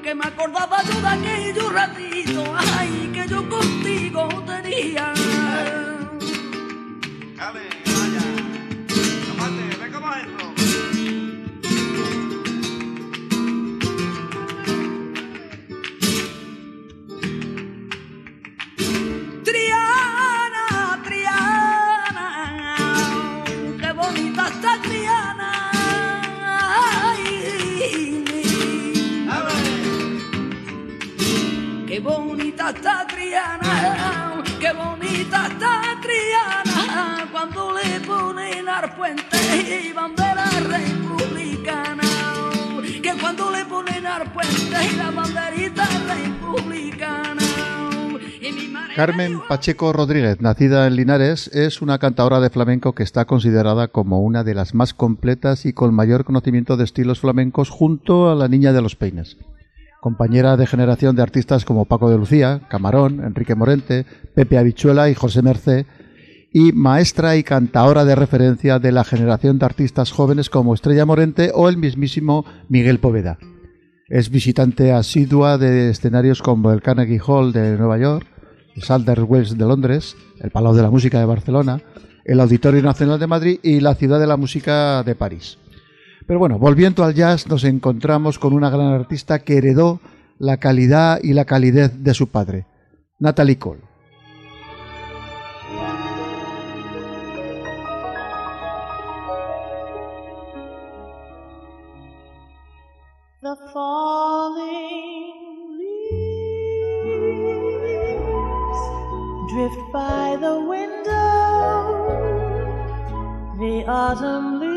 que 0.02 0.14
me 0.14 0.26
acordaba 0.26 0.83
yo 0.83 1.00
de 1.00 1.09
aquellos 1.09 1.72
ratitos, 1.72 2.15
Carmen 48.97 49.43
Pacheco 49.47 49.93
Rodríguez, 49.93 50.41
nacida 50.41 50.87
en 50.87 50.97
Linares, 50.97 51.49
es 51.49 51.83
una 51.83 51.99
cantadora 51.99 52.41
de 52.41 52.49
flamenco 52.49 52.95
que 52.95 53.03
está 53.03 53.27
considerada 53.27 53.89
como 53.89 54.23
una 54.23 54.43
de 54.43 54.55
las 54.55 54.75
más 54.75 54.95
completas 54.95 55.67
y 55.67 55.75
con 55.75 55.93
mayor 55.93 56.25
conocimiento 56.25 56.79
de 56.79 56.85
estilos 56.85 57.21
flamencos 57.21 57.69
junto 57.69 58.31
a 58.31 58.35
la 58.35 58.49
Niña 58.49 58.73
de 58.73 58.81
los 58.81 58.97
Peines. 58.97 59.37
Compañera 60.01 60.57
de 60.57 60.67
generación 60.67 61.15
de 61.15 61.21
artistas 61.21 61.67
como 61.67 61.85
Paco 61.85 62.09
de 62.09 62.17
Lucía, 62.17 62.63
Camarón, 62.71 63.23
Enrique 63.23 63.55
Morente, 63.55 64.07
Pepe 64.35 64.57
Habichuela 64.57 65.11
y 65.11 65.15
José 65.15 65.43
Mercé, 65.43 65.85
y 66.51 66.73
maestra 66.73 67.37
y 67.37 67.43
cantaora 67.43 68.07
de 68.07 68.15
referencia 68.15 68.79
de 68.79 68.93
la 68.93 69.05
generación 69.05 69.59
de 69.59 69.67
artistas 69.67 70.11
jóvenes 70.11 70.49
como 70.49 70.73
Estrella 70.73 71.05
Morente 71.05 71.51
o 71.55 71.69
el 71.69 71.77
mismísimo 71.77 72.47
Miguel 72.71 72.99
Poveda. 72.99 73.37
Es 74.09 74.31
visitante 74.31 74.93
asidua 74.93 75.59
de 75.59 75.91
escenarios 75.91 76.41
como 76.41 76.73
el 76.73 76.81
Carnegie 76.81 77.21
Hall 77.21 77.53
de 77.53 77.77
Nueva 77.77 77.99
York, 77.99 78.27
el 78.77 79.25
Wells 79.25 79.57
de 79.57 79.65
Londres, 79.65 80.17
el 80.41 80.51
Palau 80.51 80.75
de 80.75 80.83
la 80.83 80.91
Música 80.91 81.19
de 81.19 81.25
Barcelona, 81.25 81.81
el 82.25 82.41
Auditorio 82.41 82.83
Nacional 82.83 83.19
de 83.19 83.27
Madrid 83.27 83.59
y 83.62 83.81
la 83.81 83.95
Ciudad 83.95 84.21
de 84.21 84.27
la 84.27 84.37
Música 84.37 85.03
de 85.03 85.15
París. 85.15 85.59
Pero 86.27 86.39
bueno, 86.39 86.59
volviendo 86.59 87.05
al 87.05 87.15
jazz, 87.15 87.47
nos 87.47 87.65
encontramos 87.65 88.39
con 88.39 88.53
una 88.53 88.69
gran 88.69 88.93
artista 88.93 89.39
que 89.39 89.59
heredó 89.59 90.01
la 90.39 90.59
calidad 90.59 91.21
y 91.23 91.33
la 91.33 91.45
calidez 91.45 92.03
de 92.03 92.15
su 92.15 92.29
padre, 92.29 92.67
Natalie 93.19 93.59
Cole. 93.59 93.86
Autumn 113.88 114.61
leaves 114.61 114.77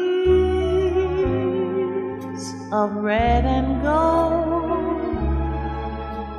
of 2.72 2.95
red 2.95 3.45
and 3.45 3.82
gold. 3.82 5.17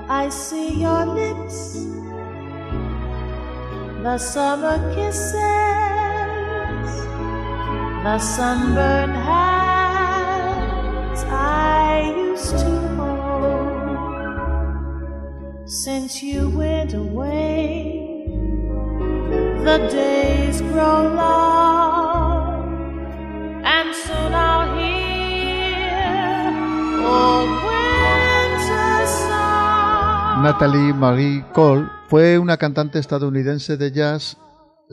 I 0.09 0.29
see 0.29 0.81
your 0.81 1.05
lips, 1.07 1.87
the 4.03 4.19
summer 4.19 4.79
kisses, 4.95 5.35
the 8.05 8.19
sunburned 8.19 9.17
hands 9.17 11.25
I 11.29 12.13
used 12.17 12.59
to 12.59 12.79
hold. 12.97 14.39
Since 15.69 16.23
you 16.23 16.49
went 16.51 16.95
away, 16.95 17.97
the 19.65 19.79
days 19.91 20.61
grow 20.63 21.13
long, 21.15 21.60
Natalie 30.43 30.95
Marie 30.95 31.45
Cole 31.53 31.87
fue 32.09 32.39
una 32.39 32.57
cantante 32.57 32.99
estadounidense 32.99 33.77
de 33.77 33.93
jazz 33.93 34.39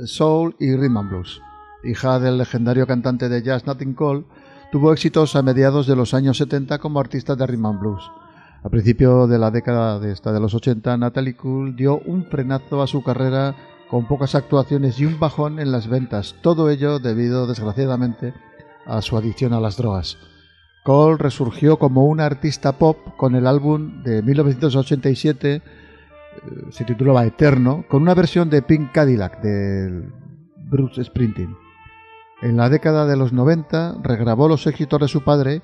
soul 0.04 0.54
y 0.60 0.76
rhythm 0.76 0.98
and 0.98 1.10
blues. 1.10 1.42
Hija 1.86 2.20
del 2.20 2.38
legendario 2.38 2.86
cantante 2.86 3.30
de 3.30 3.42
jazz 3.42 3.66
Nat 3.66 3.78
King 3.78 3.94
Cole, 3.94 4.26
tuvo 4.74 4.92
éxitos 4.92 5.38
a 5.38 5.44
mediados 5.44 5.88
de 5.88 5.96
los 5.96 6.14
años 6.14 6.38
70 6.38 6.80
como 6.80 7.00
artista 7.00 7.38
de 7.38 7.48
rhythm 7.48 7.66
and 7.66 7.80
blues. 7.80 8.12
A 8.62 8.68
principio 8.68 9.26
de 9.26 9.40
la 9.40 9.50
década 9.50 10.00
de 10.00 10.12
esta 10.12 10.34
de 10.34 10.42
los 10.42 10.54
80, 10.54 10.98
Natalie 10.98 11.38
Cole 11.38 11.76
dio 11.78 12.00
un 12.00 12.26
frenazo 12.26 12.82
a 12.82 12.88
su 12.88 13.02
carrera 13.02 13.56
con 13.90 14.06
pocas 14.06 14.36
actuaciones 14.36 15.00
y 15.00 15.06
un 15.06 15.18
bajón 15.18 15.62
en 15.62 15.72
las 15.72 15.88
ventas, 15.88 16.36
todo 16.42 16.70
ello 16.70 17.00
debido, 17.00 17.48
desgraciadamente, 17.48 18.34
a 18.86 19.02
su 19.02 19.16
adicción 19.16 19.54
a 19.54 19.62
las 19.62 19.78
drogas. 19.78 20.18
Cole 20.88 21.18
resurgió 21.18 21.78
como 21.78 22.06
una 22.06 22.26
artista 22.26 22.72
pop 22.78 22.98
con 23.18 23.36
el 23.36 23.46
álbum 23.46 24.04
de 24.04 24.22
1987, 24.22 25.56
eh, 25.56 25.62
se 26.70 26.86
titulaba 26.86 27.26
Eterno, 27.26 27.84
con 27.90 28.04
una 28.04 28.14
versión 28.14 28.50
de 28.50 28.62
Pink 28.62 28.94
Cadillac 28.94 29.42
de 29.42 30.08
Bruce 30.56 31.04
Springsteen. 31.04 31.58
En 32.42 32.56
la 32.56 32.70
década 32.70 33.06
de 33.06 33.18
los 33.18 33.34
90 33.34 33.98
regrabó 34.02 34.48
los 34.48 34.66
éxitos 34.66 35.02
de 35.02 35.10
su 35.10 35.26
padre, 35.26 35.62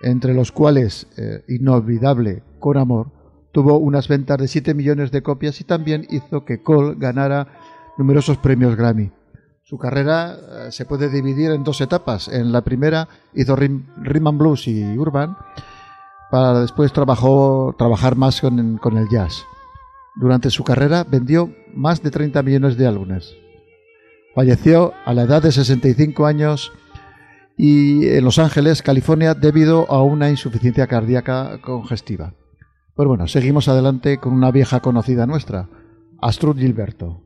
entre 0.00 0.32
los 0.32 0.50
cuales 0.50 1.08
eh, 1.18 1.44
Inolvidable 1.48 2.42
con 2.58 2.78
Amor 2.78 3.08
tuvo 3.52 3.76
unas 3.76 4.08
ventas 4.08 4.38
de 4.38 4.48
7 4.48 4.72
millones 4.72 5.10
de 5.10 5.22
copias 5.22 5.60
y 5.60 5.64
también 5.64 6.06
hizo 6.08 6.46
que 6.46 6.62
Cole 6.62 6.94
ganara 6.96 7.48
numerosos 7.98 8.38
premios 8.38 8.76
Grammy. 8.76 9.12
Su 9.74 9.78
carrera 9.78 10.36
eh, 10.36 10.70
se 10.70 10.84
puede 10.84 11.08
dividir 11.08 11.50
en 11.50 11.64
dos 11.64 11.80
etapas. 11.80 12.28
En 12.28 12.52
la 12.52 12.60
primera 12.60 13.08
hizo 13.34 13.56
rhythm 13.56 14.28
and 14.28 14.38
blues 14.38 14.68
y 14.68 14.96
urban, 14.96 15.36
para 16.30 16.60
después 16.60 16.92
trabajar 16.92 18.14
más 18.14 18.40
con, 18.40 18.78
con 18.78 18.96
el 18.96 19.08
jazz. 19.08 19.44
Durante 20.14 20.50
su 20.50 20.62
carrera 20.62 21.02
vendió 21.02 21.52
más 21.74 22.04
de 22.04 22.12
30 22.12 22.40
millones 22.44 22.76
de 22.76 22.86
álbumes. 22.86 23.34
Falleció 24.32 24.92
a 25.04 25.12
la 25.12 25.22
edad 25.22 25.42
de 25.42 25.50
65 25.50 26.24
años 26.24 26.70
y 27.56 28.06
en 28.06 28.22
Los 28.22 28.38
Ángeles, 28.38 28.80
California, 28.80 29.34
debido 29.34 29.90
a 29.90 30.04
una 30.04 30.30
insuficiencia 30.30 30.86
cardíaca 30.86 31.60
congestiva. 31.60 32.34
Pues 32.94 33.08
bueno, 33.08 33.26
seguimos 33.26 33.66
adelante 33.66 34.18
con 34.18 34.34
una 34.34 34.52
vieja 34.52 34.78
conocida 34.78 35.26
nuestra, 35.26 35.68
Astrud 36.22 36.56
Gilberto. 36.56 37.23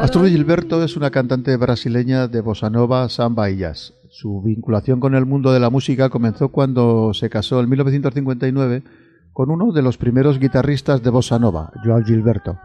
Astrud 0.00 0.28
Gilberto 0.28 0.82
es 0.84 0.96
una 0.96 1.10
cantante 1.10 1.56
brasileña 1.56 2.28
de 2.28 2.40
bossa 2.40 2.70
nova, 2.70 3.08
samba 3.08 3.50
y 3.50 3.56
jazz. 3.56 3.94
Su 4.10 4.42
vinculación 4.42 5.00
con 5.00 5.14
el 5.14 5.26
mundo 5.26 5.52
de 5.52 5.58
la 5.58 5.70
música 5.70 6.08
comenzó 6.08 6.50
cuando 6.50 7.12
se 7.14 7.28
casó 7.28 7.60
en 7.60 7.68
1959 7.68 8.84
con 9.32 9.50
uno 9.50 9.72
de 9.72 9.82
los 9.82 9.98
primeros 9.98 10.38
guitarristas 10.38 11.02
de 11.02 11.10
bossa 11.10 11.38
nova, 11.38 11.72
Joao 11.84 12.04
Gilberto. 12.04 12.58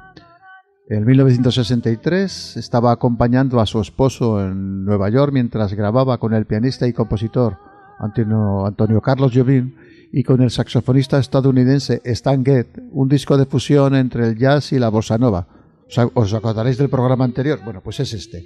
En 0.89 1.05
1963 1.05 2.57
estaba 2.57 2.91
acompañando 2.91 3.59
a 3.59 3.65
su 3.65 3.81
esposo 3.81 4.41
en 4.41 4.85
Nueva 4.85 5.09
York 5.09 5.33
mientras 5.33 5.73
grababa 5.73 6.19
con 6.19 6.33
el 6.33 6.45
pianista 6.45 6.87
y 6.87 6.93
compositor 6.93 7.57
Antonio, 7.99 8.65
Antonio 8.65 9.01
Carlos 9.01 9.31
Jobim 9.33 9.75
y 10.11 10.23
con 10.23 10.41
el 10.41 10.51
saxofonista 10.51 11.17
estadounidense 11.17 12.01
Stan 12.05 12.45
Getz, 12.45 12.79
un 12.91 13.09
disco 13.09 13.37
de 13.37 13.45
fusión 13.45 13.95
entre 13.95 14.27
el 14.27 14.37
jazz 14.37 14.71
y 14.71 14.77
la 14.77 14.89
bossa 14.89 15.17
nova. 15.17 15.47
¿Os 15.87 15.97
ac- 15.97 16.11
¿Os 16.13 16.33
acordaréis 16.33 16.77
del 16.77 16.89
programa 16.89 17.25
anterior? 17.25 17.59
Bueno, 17.63 17.81
pues 17.81 17.99
es 17.99 18.13
este. 18.13 18.45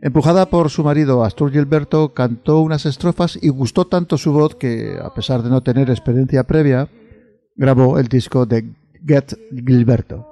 Empujada 0.00 0.46
por 0.46 0.68
su 0.70 0.82
marido 0.82 1.22
Astur 1.24 1.52
Gilberto, 1.52 2.12
cantó 2.12 2.60
unas 2.60 2.86
estrofas 2.86 3.38
y 3.40 3.48
gustó 3.50 3.86
tanto 3.86 4.18
su 4.18 4.32
voz 4.32 4.56
que, 4.56 4.98
a 5.00 5.14
pesar 5.14 5.42
de 5.42 5.50
no 5.50 5.60
tener 5.60 5.90
experiencia 5.90 6.42
previa, 6.44 6.88
grabó 7.54 7.98
el 7.98 8.08
disco 8.08 8.44
de 8.46 8.64
Get 9.06 9.34
Gilberto, 9.52 10.26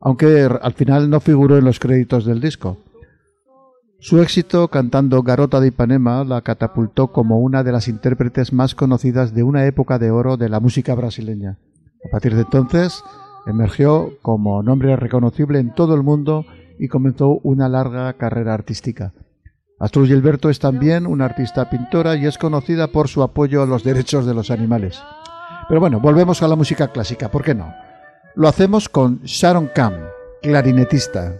aunque 0.00 0.48
al 0.60 0.74
final 0.74 1.10
no 1.10 1.18
figuró 1.20 1.58
en 1.58 1.64
los 1.64 1.80
créditos 1.80 2.24
del 2.24 2.40
disco. 2.40 2.78
Su 3.98 4.22
éxito 4.22 4.68
cantando 4.68 5.22
Garota 5.22 5.60
de 5.60 5.68
Ipanema 5.68 6.24
la 6.24 6.40
catapultó 6.40 7.08
como 7.08 7.40
una 7.40 7.62
de 7.64 7.72
las 7.72 7.86
intérpretes 7.88 8.52
más 8.52 8.74
conocidas 8.74 9.34
de 9.34 9.42
una 9.42 9.66
época 9.66 9.98
de 9.98 10.10
oro 10.10 10.36
de 10.36 10.48
la 10.48 10.60
música 10.60 10.94
brasileña. 10.94 11.58
A 12.06 12.10
partir 12.10 12.34
de 12.34 12.42
entonces, 12.42 13.02
emergió 13.46 14.10
como 14.22 14.62
nombre 14.62 14.96
reconocible 14.96 15.58
en 15.58 15.74
todo 15.74 15.94
el 15.94 16.02
mundo 16.02 16.44
y 16.78 16.88
comenzó 16.88 17.40
una 17.42 17.68
larga 17.68 18.12
carrera 18.14 18.54
artística. 18.54 19.12
Astrud 19.78 20.06
Gilberto 20.06 20.50
es 20.50 20.58
también 20.58 21.06
una 21.06 21.24
artista 21.24 21.70
pintora 21.70 22.16
y 22.16 22.26
es 22.26 22.36
conocida 22.36 22.88
por 22.88 23.08
su 23.08 23.22
apoyo 23.22 23.62
a 23.62 23.66
los 23.66 23.82
derechos 23.82 24.26
de 24.26 24.34
los 24.34 24.50
animales. 24.50 25.02
Pero 25.68 25.80
bueno, 25.80 26.00
volvemos 26.00 26.42
a 26.42 26.48
la 26.48 26.56
música 26.56 26.88
clásica, 26.88 27.30
¿por 27.30 27.42
qué 27.42 27.54
no? 27.54 27.72
Lo 28.34 28.48
hacemos 28.48 28.88
con 28.88 29.20
Sharon 29.22 29.70
Kahn, 29.74 29.94
clarinetista. 30.42 31.34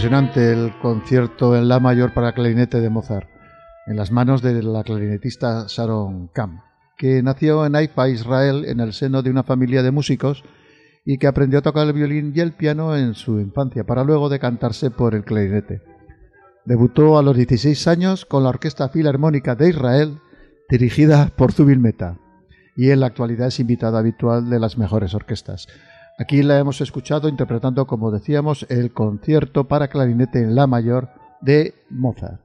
Impresionante 0.00 0.50
el 0.50 0.72
concierto 0.78 1.54
en 1.54 1.68
La 1.68 1.78
mayor 1.78 2.14
para 2.14 2.32
clarinete 2.32 2.80
de 2.80 2.88
Mozart, 2.88 3.28
en 3.86 3.96
las 3.96 4.10
manos 4.10 4.40
de 4.40 4.62
la 4.62 4.82
clarinetista 4.82 5.66
Sharon 5.68 6.28
Kahn, 6.28 6.62
que 6.96 7.22
nació 7.22 7.66
en 7.66 7.76
Haifa, 7.76 8.08
Israel, 8.08 8.64
en 8.66 8.80
el 8.80 8.94
seno 8.94 9.20
de 9.20 9.28
una 9.28 9.42
familia 9.42 9.82
de 9.82 9.90
músicos 9.90 10.42
y 11.04 11.18
que 11.18 11.26
aprendió 11.26 11.58
a 11.58 11.62
tocar 11.62 11.86
el 11.86 11.92
violín 11.92 12.32
y 12.34 12.40
el 12.40 12.52
piano 12.52 12.96
en 12.96 13.12
su 13.12 13.40
infancia, 13.40 13.84
para 13.84 14.02
luego 14.02 14.30
decantarse 14.30 14.90
por 14.90 15.14
el 15.14 15.22
clarinete. 15.22 15.82
Debutó 16.64 17.18
a 17.18 17.22
los 17.22 17.36
16 17.36 17.86
años 17.86 18.24
con 18.24 18.42
la 18.42 18.48
Orquesta 18.48 18.88
Filarmónica 18.88 19.54
de 19.54 19.68
Israel, 19.68 20.16
dirigida 20.70 21.30
por 21.36 21.52
Zubin 21.52 21.82
Mehta, 21.82 22.16
y 22.74 22.90
en 22.90 23.00
la 23.00 23.08
actualidad 23.08 23.48
es 23.48 23.60
invitada 23.60 23.98
habitual 23.98 24.48
de 24.48 24.60
las 24.60 24.78
mejores 24.78 25.12
orquestas. 25.12 25.68
Aquí 26.20 26.42
la 26.42 26.58
hemos 26.58 26.82
escuchado 26.82 27.30
interpretando, 27.30 27.86
como 27.86 28.10
decíamos, 28.10 28.66
el 28.68 28.92
concierto 28.92 29.64
para 29.66 29.88
clarinete 29.88 30.38
en 30.40 30.54
la 30.54 30.66
mayor 30.66 31.08
de 31.40 31.72
Mozart. 31.88 32.42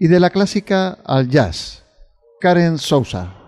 Y 0.00 0.08
de 0.08 0.18
la 0.18 0.30
clásica 0.30 0.98
al 1.04 1.28
jazz, 1.28 1.84
Karen 2.40 2.76
Sousa. 2.76 3.38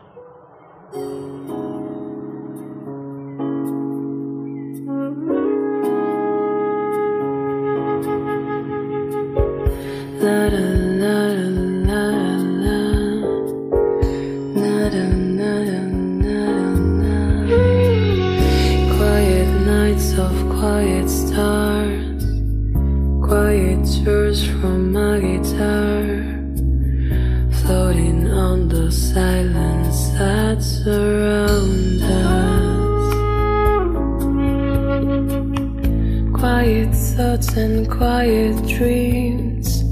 Thoughts 37.00 37.56
and 37.56 37.90
quiet 37.90 38.54
dreams. 38.66 39.84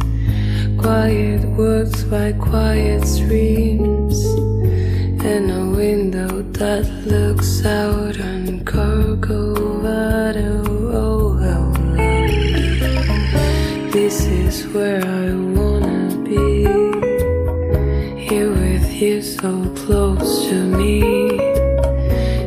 Quiet 0.79 1.43
works 1.57 2.03
by 2.05 2.33
quiet 2.33 3.07
streams. 3.07 4.23
And 5.25 5.51
a 5.51 5.65
window 5.77 6.43
that 6.61 6.87
looks 7.07 7.65
out 7.65 8.21
on 8.21 8.61
Corcovado 8.65 10.51
Oh, 10.93 11.29
This 13.91 14.27
is 14.27 14.67
where 14.75 15.03
I 15.03 15.33
wanna 15.59 16.15
be. 16.25 16.65
Here 18.29 18.51
with 18.51 18.93
you 18.93 19.23
so 19.23 19.51
close 19.75 20.47
to 20.49 20.57
me. 20.79 21.01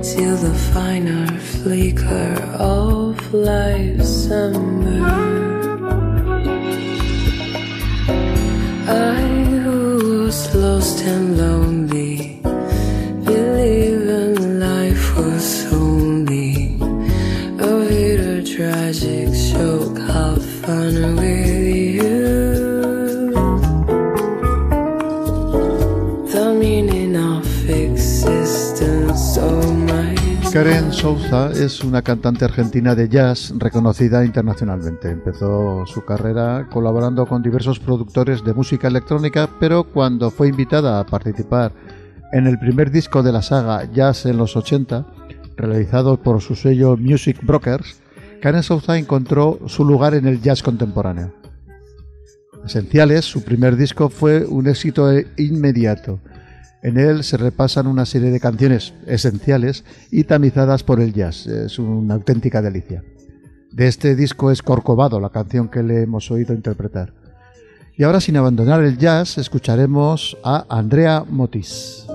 Till 0.04 0.38
the 0.38 0.56
finer 0.74 1.28
flicker 1.40 2.34
of 2.60 3.11
life's 3.34 4.28
summer. 4.28 5.02
I 8.88 9.24
was 9.66 10.56
lost 10.56 11.02
and 11.04 11.38
lonely 11.38 11.61
Souza 31.02 31.50
es 31.50 31.84
una 31.84 32.04
cantante 32.04 32.46
argentina 32.46 32.94
de 32.94 33.10
jazz 33.10 33.52
reconocida 33.58 34.24
internacionalmente. 34.24 35.10
Empezó 35.10 35.84
su 35.88 36.06
carrera 36.06 36.68
colaborando 36.72 37.26
con 37.26 37.42
diversos 37.42 37.80
productores 37.80 38.44
de 38.44 38.54
música 38.54 38.88
electrónica, 38.88 39.50
pero 39.60 39.84
cuando 39.84 40.30
fue 40.30 40.50
invitada 40.50 41.00
a 41.00 41.06
participar 41.08 41.74
en 42.34 42.46
el 42.46 42.60
primer 42.60 42.92
disco 42.92 43.24
de 43.24 43.32
la 43.32 43.42
saga 43.42 43.92
Jazz 43.92 44.28
en 44.28 44.38
los 44.38 44.56
80, 44.56 45.08
realizado 45.58 46.22
por 46.22 46.40
su 46.40 46.54
sello 46.54 46.96
Music 46.98 47.40
Brokers, 47.42 48.00
Karen 48.40 48.62
Souza 48.62 48.96
encontró 48.96 49.58
su 49.66 49.84
lugar 49.84 50.14
en 50.14 50.28
el 50.28 50.40
jazz 50.40 50.62
contemporáneo. 50.62 51.34
Esenciales, 52.64 53.26
su 53.26 53.44
primer 53.44 53.76
disco 53.76 54.10
fue 54.10 54.46
un 54.46 54.68
éxito 54.68 55.10
inmediato. 55.36 56.20
En 56.84 56.98
él 56.98 57.24
se 57.24 57.38
repasan 57.38 57.88
una 57.88 58.06
serie 58.06 58.32
de 58.32 58.40
canciones 58.40 58.94
esenciales 59.06 59.84
y 60.10 60.24
tamizadas 60.24 60.84
por 60.84 61.00
el 61.00 61.14
jazz. 61.14 61.46
Es 61.46 61.78
una 61.78 62.16
auténtica 62.16 62.62
delicia. 62.62 63.04
De 63.72 63.88
este 63.88 64.16
disco 64.16 64.52
es 64.52 64.62
Corcovado, 64.62 65.20
la 65.20 65.30
canción 65.30 65.70
que 65.70 65.84
le 65.84 66.02
hemos 66.02 66.32
oído 66.32 66.54
interpretar. 66.54 67.14
Y 67.96 68.04
ahora, 68.04 68.20
sin 68.20 68.36
abandonar 68.36 68.84
el 68.84 68.98
jazz, 68.98 69.38
escucharemos 69.38 70.38
a 70.44 70.66
Andrea 70.70 71.24
Motis. 71.30 72.08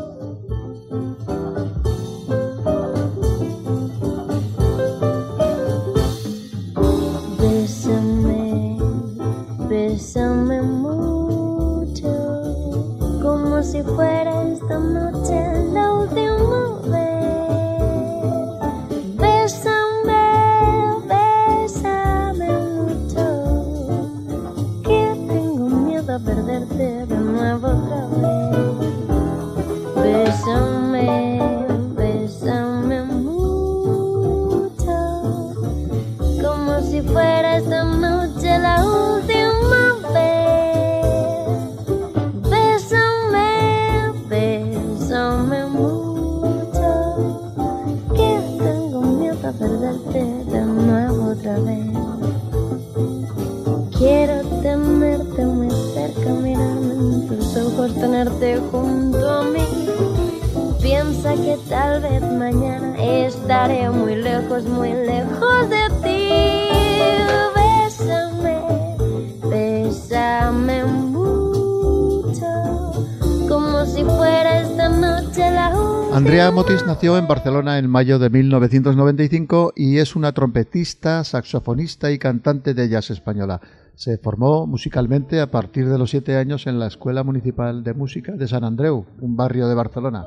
En 77.15 77.29
Barcelona 77.29 77.79
en 77.79 77.89
mayo 77.89 78.19
de 78.19 78.31
1995 78.31 79.75
y 79.77 79.99
es 79.99 80.17
una 80.17 80.33
trompetista, 80.33 81.23
saxofonista 81.23 82.11
y 82.11 82.19
cantante 82.19 82.75
de 82.75 82.89
jazz 82.89 83.11
española. 83.11 83.61
Se 83.95 84.19
formó 84.19 84.67
musicalmente 84.67 85.41
a 85.41 85.51
partir 85.51 85.89
de 85.89 85.99
los 85.99 86.11
siete 86.11 86.37
años 86.37 86.67
en 86.67 86.81
la 86.81 86.89
Escuela 86.89 87.23
Municipal 87.23 87.85
de 87.85 87.95
Música 87.95 88.33
de 88.33 88.49
San 88.49 88.65
Andreu, 88.65 89.07
un 89.21 89.37
barrio 89.37 89.69
de 89.69 89.77
Barcelona. 89.77 90.27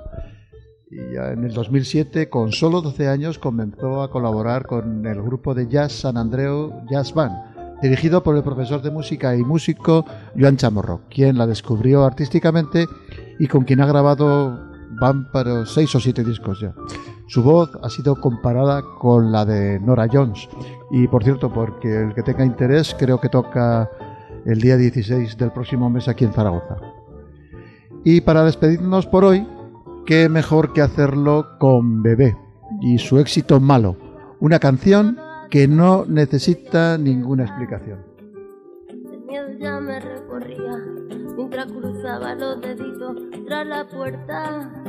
Y 0.89 1.15
ya 1.15 1.33
en 1.33 1.43
el 1.43 1.53
2007, 1.53 2.29
con 2.29 2.53
solo 2.53 2.81
12 2.81 3.09
años, 3.09 3.39
comenzó 3.39 4.01
a 4.01 4.09
colaborar 4.09 4.65
con 4.65 5.05
el 5.05 5.21
grupo 5.21 5.53
de 5.53 5.67
jazz 5.67 5.91
San 5.91 6.15
Andreu 6.15 6.85
Jazz 6.89 7.13
Band, 7.13 7.35
dirigido 7.81 8.23
por 8.23 8.37
el 8.37 8.43
profesor 8.43 8.81
de 8.81 8.91
música 8.91 9.35
y 9.35 9.43
músico 9.43 10.05
Joan 10.39 10.55
Chamorro, 10.55 11.01
quien 11.09 11.37
la 11.37 11.45
descubrió 11.45 12.05
artísticamente 12.05 12.85
y 13.37 13.47
con 13.47 13.65
quien 13.65 13.81
ha 13.81 13.85
grabado 13.85 14.69
van 14.99 15.31
para 15.31 15.65
seis 15.65 15.93
o 15.95 15.99
siete 15.99 16.23
discos 16.23 16.59
ya. 16.61 16.73
Su 17.27 17.43
voz 17.43 17.69
ha 17.83 17.89
sido 17.89 18.15
comparada 18.15 18.81
con 18.99 19.31
la 19.31 19.45
de 19.45 19.79
Nora 19.79 20.07
Jones. 20.11 20.49
Y 20.91 21.07
por 21.07 21.23
cierto, 21.23 21.51
porque 21.53 22.03
el 22.03 22.13
que 22.13 22.23
tenga 22.23 22.43
interés, 22.43 22.95
creo 22.97 23.19
que 23.19 23.29
toca 23.29 23.89
el 24.45 24.59
día 24.59 24.77
16 24.77 25.37
del 25.37 25.51
próximo 25.51 25.89
mes 25.89 26.07
aquí 26.07 26.25
en 26.25 26.33
Zaragoza. 26.33 26.77
Y 28.03 28.21
para 28.21 28.43
despedirnos 28.43 29.05
por 29.05 29.25
hoy, 29.25 29.47
qué 30.05 30.29
mejor 30.29 30.73
que 30.73 30.81
hacerlo 30.81 31.57
con 31.59 32.01
Bebé 32.01 32.35
y 32.81 32.97
su 32.97 33.19
éxito 33.19 33.59
malo, 33.59 33.95
una 34.39 34.59
canción 34.59 35.17
que 35.49 35.67
no 35.67 36.05
necesita 36.07 36.97
ninguna 36.97 37.43
explicación. 37.43 37.99
El 38.87 39.19
miedo 39.25 39.49
ya 39.59 39.79
me 39.79 39.99
recorría 39.99 40.77
mientras 41.35 41.65
cruzaba 41.71 42.35
los 42.35 42.61
deditos 42.61 43.17
tras 43.45 43.67
la 43.67 43.87
puerta. 43.87 44.88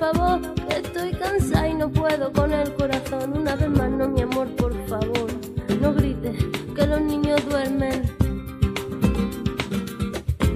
favor, 0.00 0.40
que 0.54 0.76
estoy 0.76 1.12
cansada 1.12 1.68
y 1.68 1.74
no 1.74 1.90
puedo 1.90 2.32
con 2.32 2.50
el 2.52 2.74
corazón. 2.74 3.36
Una 3.36 3.54
vez 3.54 3.68
más, 3.68 3.90
no, 3.90 4.08
mi 4.08 4.22
amor, 4.22 4.48
por 4.56 4.72
favor. 4.88 5.28
No 5.78 5.92
grites 5.92 6.36
que 6.74 6.86
los 6.86 7.00
niños 7.02 7.38
duermen. 7.48 8.02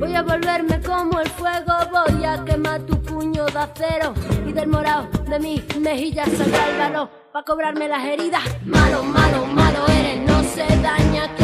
Voy 0.01 0.15
a 0.15 0.23
volverme 0.23 0.81
como 0.81 1.21
el 1.21 1.29
fuego, 1.29 1.73
voy 1.93 2.25
a 2.25 2.43
quemar 2.45 2.81
tu 2.83 3.01
puño 3.03 3.45
de 3.47 3.59
acero 3.59 4.15
y 4.47 4.53
del 4.53 4.69
morado 4.69 5.09
de 5.29 5.39
mis 5.39 5.77
mejillas 5.79 6.29
saldrá 6.37 6.71
el 6.71 6.79
valor 6.79 7.09
para 7.33 7.45
cobrarme 7.45 7.89
las 7.89 8.05
heridas. 8.05 8.43
Malo, 8.65 9.03
malo, 9.05 9.47
malo 9.47 9.87
eres, 9.89 10.21
no 10.27 10.43
se 10.43 10.67
daña 10.83 11.35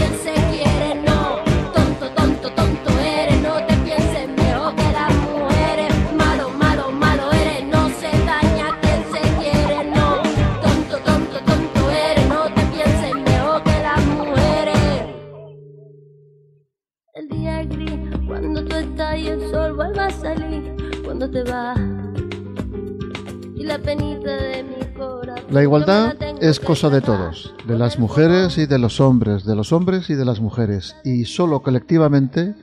es 26.51 26.59
cosa 26.59 26.91
de 26.91 27.01
todos, 27.01 27.55
de 27.69 27.79
las 27.79 28.01
mujeres 28.01 28.59
y 28.59 28.67
de 28.67 28.81
los 28.81 29.01
hombres, 29.01 29.45
de 29.45 29.55
los 29.55 29.73
hombres 29.73 30.11
y 30.11 30.15
de 30.15 30.25
las 30.25 30.41
mujeres, 30.41 30.97
y 31.05 31.25
solo 31.25 31.63
colectivamente 31.63 32.57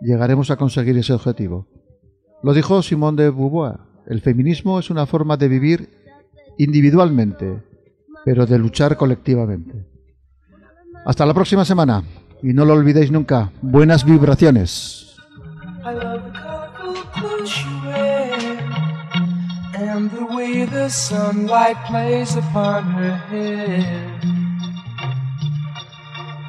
llegaremos 0.00 0.50
a 0.50 0.56
conseguir 0.56 0.96
ese 0.96 1.12
objetivo. 1.12 1.68
Lo 2.42 2.54
dijo 2.54 2.80
Simone 2.80 3.22
de 3.22 3.30
Beauvoir, 3.30 3.80
el 4.06 4.22
feminismo 4.22 4.78
es 4.78 4.88
una 4.88 5.04
forma 5.04 5.36
de 5.36 5.48
vivir 5.48 5.90
individualmente, 6.56 7.62
pero 8.24 8.46
de 8.46 8.58
luchar 8.58 8.96
colectivamente. 8.96 9.86
Hasta 11.04 11.26
la 11.26 11.34
próxima 11.34 11.66
semana, 11.66 12.02
y 12.42 12.54
no 12.54 12.64
lo 12.64 12.72
olvidéis 12.72 13.10
nunca, 13.10 13.52
buenas 13.60 14.06
vibraciones. 14.06 15.18
And 19.94 20.10
the 20.10 20.26
way 20.26 20.64
the 20.64 20.88
sunlight 20.88 21.76
plays 21.86 22.34
upon 22.34 22.82
her 22.82 23.14
hair. 23.30 24.20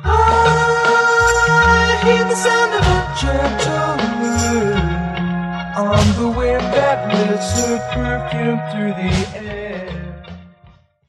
I 0.04 0.08
hear 2.06 2.24
the 2.24 2.36
sound 2.46 2.74
of 2.80 2.86
a 2.98 3.02
gentle 3.22 3.98
word 4.20 4.96
on 5.78 6.06
the 6.22 6.30
wind 6.36 6.66
that 6.74 7.00
lifts 7.14 7.52
her 7.60 7.78
perfume 7.94 8.62
through 8.72 8.94
the 9.00 9.12
air. 9.38 9.45